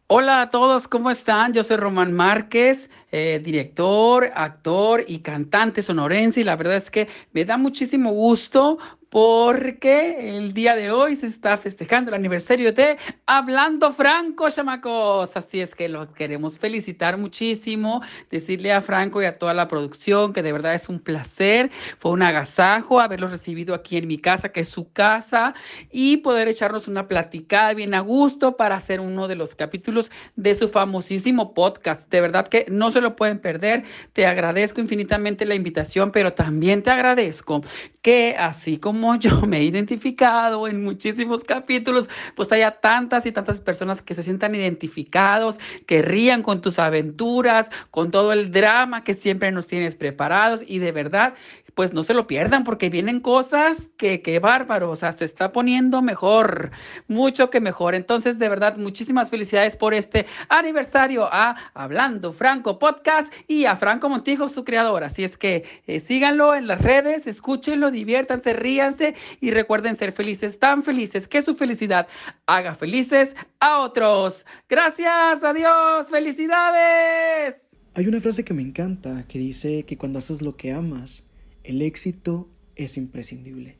[0.08, 1.52] Hola a todos, ¿cómo están?
[1.52, 7.08] Yo soy Román Márquez, eh, director, actor y cantante sonorense y la verdad es que
[7.32, 8.78] me da muchísimo gusto
[9.16, 15.38] porque el día de hoy se está festejando el aniversario de Hablando Franco, chamacos.
[15.38, 20.34] Así es que los queremos felicitar muchísimo, decirle a Franco y a toda la producción
[20.34, 24.50] que de verdad es un placer, fue un agasajo haberlos recibido aquí en mi casa,
[24.50, 25.54] que es su casa,
[25.90, 30.54] y poder echarnos una platicada bien a gusto para hacer uno de los capítulos de
[30.54, 32.10] su famosísimo podcast.
[32.10, 33.84] De verdad que no se lo pueden perder.
[34.12, 37.62] Te agradezco infinitamente la invitación, pero también te agradezco
[38.02, 43.60] que así como yo me he identificado en muchísimos capítulos, pues haya tantas y tantas
[43.60, 49.14] personas que se sientan identificados, que rían con tus aventuras, con todo el drama que
[49.14, 51.34] siempre nos tienes preparados y de verdad
[51.76, 55.52] pues no se lo pierdan porque vienen cosas que, que bárbaro, o sea, se está
[55.52, 56.70] poniendo mejor,
[57.06, 57.94] mucho que mejor.
[57.94, 64.08] Entonces, de verdad, muchísimas felicidades por este aniversario a Hablando Franco Podcast y a Franco
[64.08, 65.04] Montijo, su creador.
[65.04, 70.58] Así es que eh, síganlo en las redes, escúchenlo, diviértanse, ríanse y recuerden ser felices,
[70.58, 72.08] tan felices que su felicidad
[72.46, 74.46] haga felices a otros.
[74.66, 77.68] Gracias, adiós, felicidades.
[77.92, 81.25] Hay una frase que me encanta que dice que cuando haces lo que amas,
[81.66, 83.76] el éxito es imprescindible.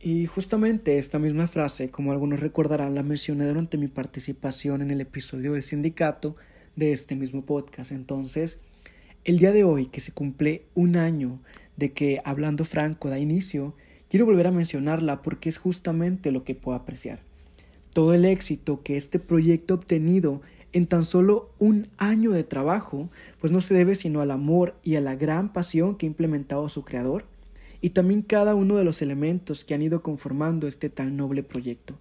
[0.00, 5.00] Y justamente esta misma frase, como algunos recordarán, la mencioné durante mi participación en el
[5.00, 6.36] episodio del sindicato
[6.76, 7.90] de este mismo podcast.
[7.90, 8.58] Entonces,
[9.24, 11.40] el día de hoy, que se cumple un año
[11.76, 13.74] de que Hablando Franco da inicio,
[14.08, 17.20] quiero volver a mencionarla porque es justamente lo que puedo apreciar.
[17.92, 20.42] Todo el éxito que este proyecto ha obtenido
[20.74, 23.08] en tan solo un año de trabajo,
[23.40, 26.68] pues no se debe sino al amor y a la gran pasión que ha implementado
[26.68, 27.24] su creador,
[27.80, 31.94] y también cada uno de los elementos que han ido conformando este tan noble proyecto.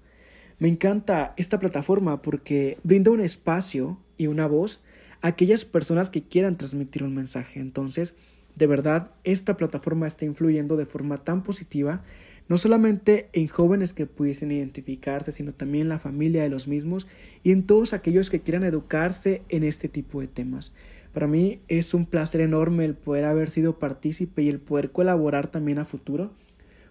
[0.58, 4.82] Me encanta esta plataforma porque brinda un espacio y una voz
[5.22, 7.60] a aquellas personas que quieran transmitir un mensaje.
[7.60, 8.16] Entonces,
[8.56, 12.04] de verdad, esta plataforma está influyendo de forma tan positiva
[12.50, 17.08] no solamente en jóvenes que pudiesen identificarse, sino también en la familia de los mismos
[17.44, 20.74] y en todos aquellos que quieran educarse en este tipo de temas.
[21.14, 25.48] Para mí es un placer enorme el poder haber sido partícipe y el poder colaborar
[25.48, 26.32] también a futuro,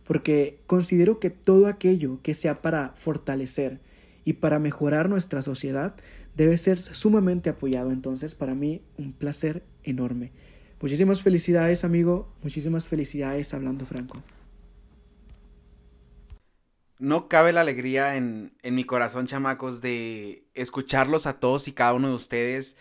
[0.07, 3.81] porque considero que todo aquello que sea para fortalecer
[4.25, 5.97] y para mejorar nuestra sociedad
[6.37, 7.91] debe ser sumamente apoyado.
[7.91, 10.31] Entonces, para mí, un placer enorme.
[10.81, 12.33] Muchísimas felicidades, amigo.
[12.43, 14.23] Muchísimas felicidades, hablando franco
[17.03, 22.09] no cabe la alegría en, mi corazón, chamacos, de escucharlos a todos y cada uno
[22.09, 22.77] de ustedes,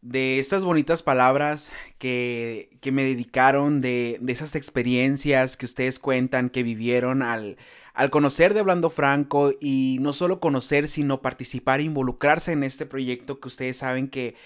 [0.00, 7.20] de estas bonitas palabras que, me dedicaron, de, esas experiencias que ustedes cuentan, que vivieron
[7.22, 7.58] al,
[7.92, 12.86] al conocer de Hablando Franco y no solo conocer, sino participar e involucrarse en este
[12.86, 14.36] proyecto que ustedes saben que,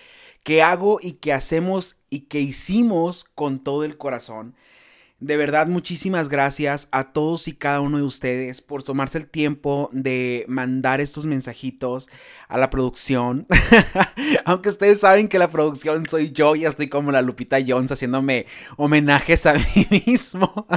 [0.43, 4.57] que hago y que hacemos y que hicimos con todo el corazón.
[5.21, 9.91] De verdad, muchísimas gracias a todos y cada uno de ustedes por tomarse el tiempo
[9.93, 12.09] de mandar estos mensajitos
[12.47, 13.45] a la producción.
[14.45, 18.47] Aunque ustedes saben que la producción soy yo y estoy como la Lupita Jones haciéndome
[18.77, 20.69] homenajes a mí mismo.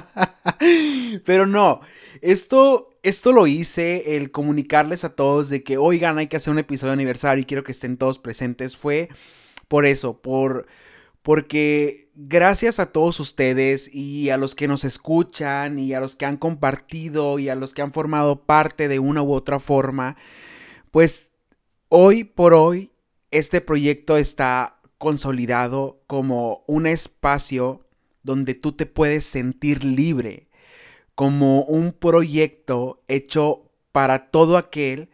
[1.24, 1.82] Pero no,
[2.22, 6.58] esto, esto lo hice, el comunicarles a todos de que, oigan, hay que hacer un
[6.58, 8.76] episodio de aniversario y quiero que estén todos presentes.
[8.76, 9.10] Fue
[9.68, 10.66] por eso, por
[11.22, 16.26] porque gracias a todos ustedes y a los que nos escuchan y a los que
[16.26, 20.18] han compartido y a los que han formado parte de una u otra forma,
[20.92, 21.32] pues
[21.90, 22.92] hoy por hoy
[23.32, 27.82] este proyecto está consolidado como un espacio
[28.24, 30.48] donde tú te puedes sentir libre,
[31.16, 35.10] como un proyecto hecho para todo aquel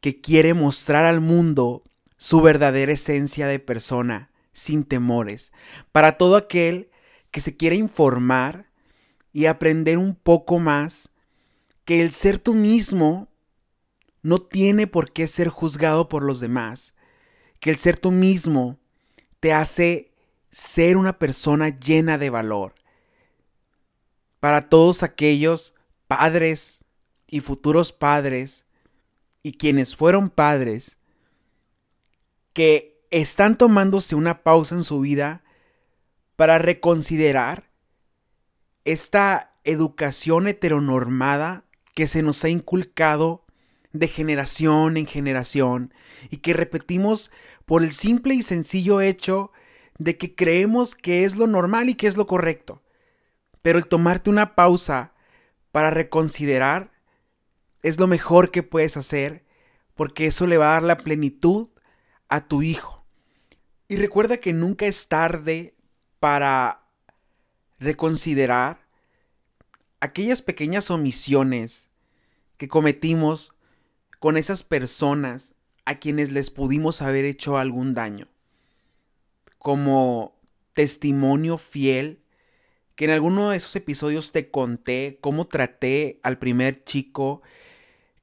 [0.00, 1.82] que quiere mostrar al mundo
[2.16, 5.52] su verdadera esencia de persona sin temores,
[5.92, 6.90] para todo aquel
[7.30, 8.66] que se quiere informar
[9.32, 11.08] y aprender un poco más
[11.84, 13.28] que el ser tú mismo
[14.22, 16.94] no tiene por qué ser juzgado por los demás,
[17.58, 18.78] que el ser tú mismo
[19.40, 20.12] te hace
[20.50, 22.74] ser una persona llena de valor.
[24.38, 25.74] Para todos aquellos
[26.06, 26.84] padres
[27.26, 28.66] y futuros padres
[29.42, 30.96] y quienes fueron padres
[32.52, 35.44] que están tomándose una pausa en su vida
[36.34, 37.70] para reconsiderar
[38.84, 43.44] esta educación heteronormada que se nos ha inculcado
[43.92, 45.92] de generación en generación
[46.30, 47.30] y que repetimos
[47.66, 49.52] por el simple y sencillo hecho
[49.98, 52.82] de que creemos que es lo normal y que es lo correcto.
[53.60, 55.12] Pero el tomarte una pausa
[55.70, 56.90] para reconsiderar
[57.82, 59.44] es lo mejor que puedes hacer
[59.94, 61.68] porque eso le va a dar la plenitud
[62.30, 62.91] a tu hijo.
[63.88, 65.74] Y recuerda que nunca es tarde
[66.20, 66.82] para
[67.78, 68.80] reconsiderar
[70.00, 71.88] aquellas pequeñas omisiones
[72.56, 73.54] que cometimos
[74.18, 75.54] con esas personas
[75.84, 78.28] a quienes les pudimos haber hecho algún daño.
[79.58, 80.40] Como
[80.74, 82.22] testimonio fiel
[82.94, 87.42] que en alguno de esos episodios te conté cómo traté al primer chico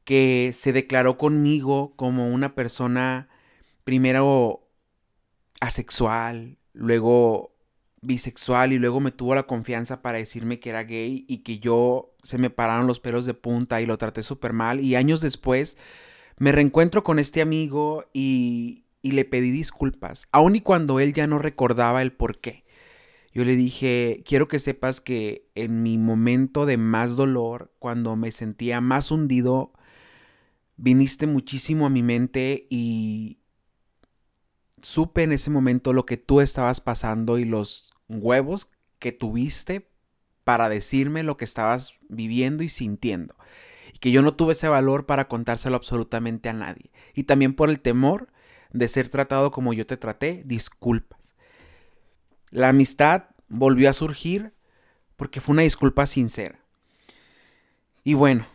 [0.04, 3.30] que se declaró conmigo como una persona
[3.84, 4.69] primero
[5.60, 7.56] asexual, luego
[8.02, 12.16] bisexual y luego me tuvo la confianza para decirme que era gay y que yo
[12.24, 15.78] se me pararon los pelos de punta y lo traté súper mal y años después
[16.38, 21.28] me reencuentro con este amigo y, y le pedí disculpas, aun y cuando él ya
[21.28, 22.64] no recordaba el por qué.
[23.32, 28.32] Yo le dije, quiero que sepas que en mi momento de más dolor, cuando me
[28.32, 29.74] sentía más hundido,
[30.78, 33.39] viniste muchísimo a mi mente y
[34.82, 38.70] supe en ese momento lo que tú estabas pasando y los huevos
[39.00, 39.90] que tuviste
[40.44, 43.36] para decirme lo que estabas viviendo y sintiendo.
[43.94, 46.92] Y que yo no tuve ese valor para contárselo absolutamente a nadie.
[47.14, 48.30] Y también por el temor
[48.72, 51.20] de ser tratado como yo te traté, disculpas.
[52.52, 54.54] La amistad volvió a surgir
[55.16, 56.60] porque fue una disculpa sincera.
[58.04, 58.48] Y bueno,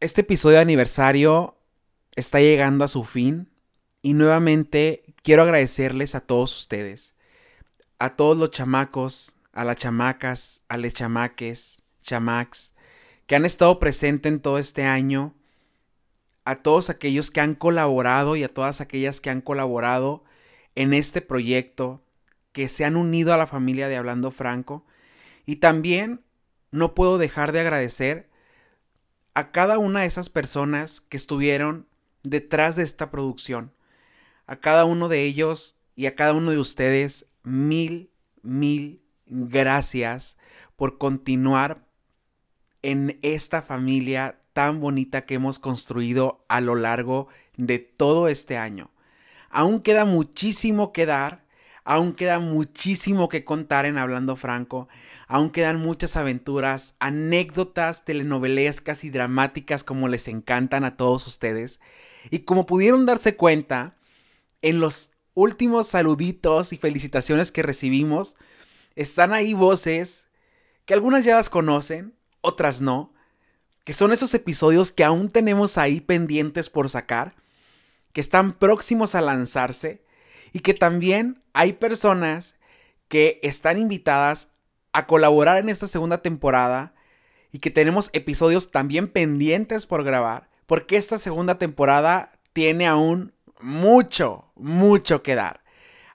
[0.00, 1.56] este episodio de aniversario
[2.16, 3.48] está llegando a su fin
[4.04, 7.14] y nuevamente quiero agradecerles a todos ustedes,
[7.98, 12.74] a todos los chamacos, a las chamacas, a les chamaques, chamacs,
[13.26, 15.34] que han estado presentes en todo este año,
[16.44, 20.22] a todos aquellos que han colaborado y a todas aquellas que han colaborado
[20.74, 22.04] en este proyecto,
[22.52, 24.84] que se han unido a la familia de Hablando Franco.
[25.46, 26.20] Y también
[26.72, 28.28] no puedo dejar de agradecer
[29.32, 31.88] a cada una de esas personas que estuvieron
[32.22, 33.72] detrás de esta producción.
[34.46, 38.10] A cada uno de ellos y a cada uno de ustedes, mil,
[38.42, 40.36] mil gracias
[40.76, 41.86] por continuar
[42.82, 48.90] en esta familia tan bonita que hemos construido a lo largo de todo este año.
[49.50, 51.44] Aún queda muchísimo que dar
[51.84, 54.88] Aún queda muchísimo que contar en Hablando Franco.
[55.28, 61.80] Aún quedan muchas aventuras, anécdotas telenovelescas y dramáticas como les encantan a todos ustedes.
[62.30, 63.96] Y como pudieron darse cuenta,
[64.64, 68.34] en los últimos saluditos y felicitaciones que recibimos,
[68.96, 70.28] están ahí voces
[70.86, 73.12] que algunas ya las conocen, otras no,
[73.84, 77.34] que son esos episodios que aún tenemos ahí pendientes por sacar,
[78.14, 80.02] que están próximos a lanzarse
[80.54, 82.56] y que también hay personas
[83.08, 84.48] que están invitadas
[84.94, 86.94] a colaborar en esta segunda temporada
[87.52, 93.33] y que tenemos episodios también pendientes por grabar, porque esta segunda temporada tiene aún
[93.64, 95.64] mucho, mucho que dar.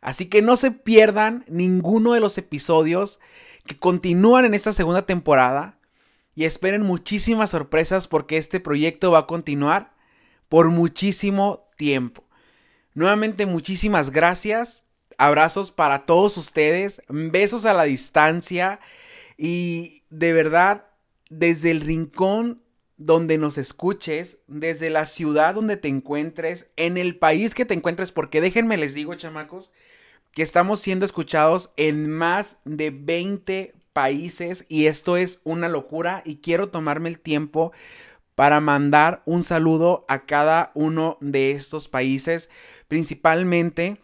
[0.01, 3.19] Así que no se pierdan ninguno de los episodios
[3.65, 5.79] que continúan en esta segunda temporada
[6.35, 9.93] y esperen muchísimas sorpresas porque este proyecto va a continuar
[10.47, 12.23] por muchísimo tiempo.
[12.93, 14.85] Nuevamente muchísimas gracias.
[15.17, 17.01] Abrazos para todos ustedes.
[17.09, 18.79] Besos a la distancia.
[19.37, 20.87] Y de verdad,
[21.29, 22.61] desde el rincón
[22.99, 28.11] donde nos escuches, desde la ciudad donde te encuentres, en el país que te encuentres,
[28.11, 29.71] porque déjenme les digo, chamacos,
[30.33, 36.37] que estamos siendo escuchados en más de 20 países y esto es una locura y
[36.37, 37.71] quiero tomarme el tiempo
[38.35, 42.49] para mandar un saludo a cada uno de estos países,
[42.89, 44.01] principalmente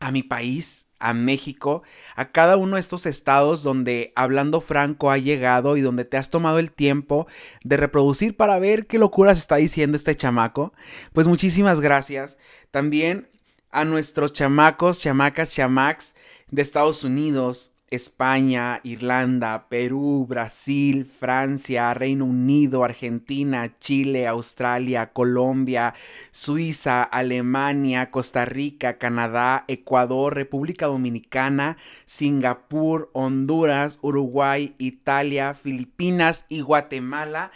[0.00, 1.82] a mi país, a México,
[2.16, 6.30] a cada uno de estos estados donde Hablando Franco ha llegado y donde te has
[6.30, 7.26] tomado el tiempo
[7.62, 10.72] de reproducir para ver qué locuras está diciendo este chamaco.
[11.12, 12.38] Pues muchísimas gracias.
[12.70, 13.28] También
[13.70, 16.14] a nuestros chamacos, chamacas, chamacs
[16.50, 25.94] de Estados Unidos, España, Irlanda, Perú, Brasil, Francia, Reino Unido, Argentina, Chile, Australia, Colombia,
[26.30, 37.50] Suiza, Alemania, Costa Rica, Canadá, Ecuador, República Dominicana, Singapur, Honduras, Uruguay, Italia, Filipinas y Guatemala.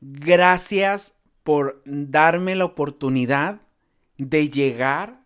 [0.00, 3.60] Gracias por darme la oportunidad
[4.18, 5.20] de llegar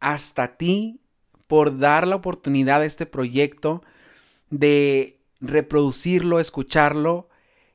[0.00, 1.00] hasta ti
[1.46, 3.82] por dar la oportunidad a este proyecto
[4.50, 7.28] de reproducirlo, escucharlo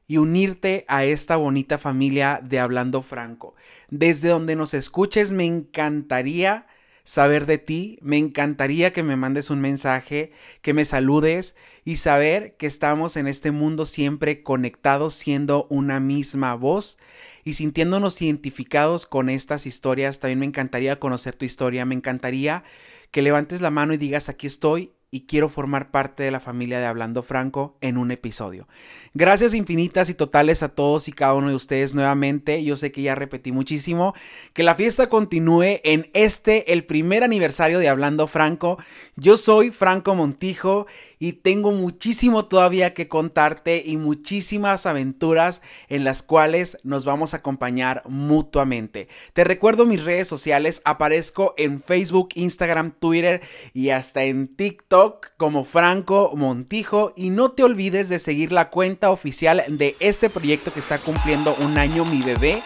[0.08, 3.56] y unirte a esta bonita familia de Hablando Franco.
[3.90, 6.68] Desde donde nos escuches, me encantaría
[7.04, 12.56] saber de ti, me encantaría que me mandes un mensaje, que me saludes y saber
[12.58, 16.98] que estamos en este mundo siempre conectados siendo una misma voz
[17.44, 20.20] y sintiéndonos identificados con estas historias.
[20.20, 22.64] También me encantaría conocer tu historia, me encantaría
[23.12, 26.80] que levantes la mano y digas aquí estoy y quiero formar parte de la familia
[26.80, 28.70] de Hablando Franco en un episodio.
[29.14, 32.64] Gracias infinitas y totales a todos y cada uno de ustedes nuevamente.
[32.64, 34.14] Yo sé que ya repetí muchísimo.
[34.54, 38.78] Que la fiesta continúe en este, el primer aniversario de Hablando Franco.
[39.18, 40.88] Yo soy Franco Montijo
[41.22, 47.38] y tengo muchísimo todavía que contarte y muchísimas aventuras en las cuales nos vamos a
[47.38, 49.08] acompañar mutuamente.
[49.34, 53.40] Te recuerdo mis redes sociales, aparezco en Facebook, Instagram, Twitter
[53.72, 59.12] y hasta en TikTok como Franco Montijo y no te olvides de seguir la cuenta
[59.12, 62.64] oficial de este proyecto que está cumpliendo un año mi bebé.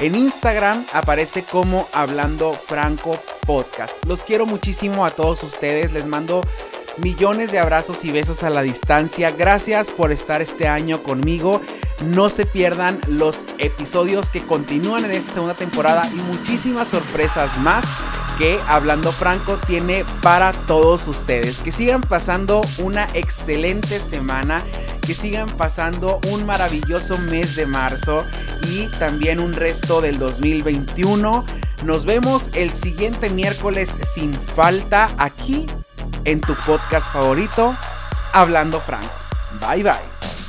[0.00, 3.92] En Instagram aparece como Hablando Franco Podcast.
[4.06, 5.92] Los quiero muchísimo a todos ustedes.
[5.92, 6.40] Les mando
[6.98, 9.30] millones de abrazos y besos a la distancia.
[9.30, 11.60] Gracias por estar este año conmigo.
[12.02, 17.84] No se pierdan los episodios que continúan en esta segunda temporada y muchísimas sorpresas más
[18.38, 21.58] que Hablando Franco tiene para todos ustedes.
[21.58, 24.62] Que sigan pasando una excelente semana
[25.08, 28.26] que sigan pasando un maravilloso mes de marzo
[28.68, 31.46] y también un resto del 2021.
[31.82, 35.66] Nos vemos el siguiente miércoles sin falta aquí
[36.24, 37.74] en tu podcast favorito,
[38.32, 39.12] Hablando Franco.
[39.60, 40.47] Bye bye.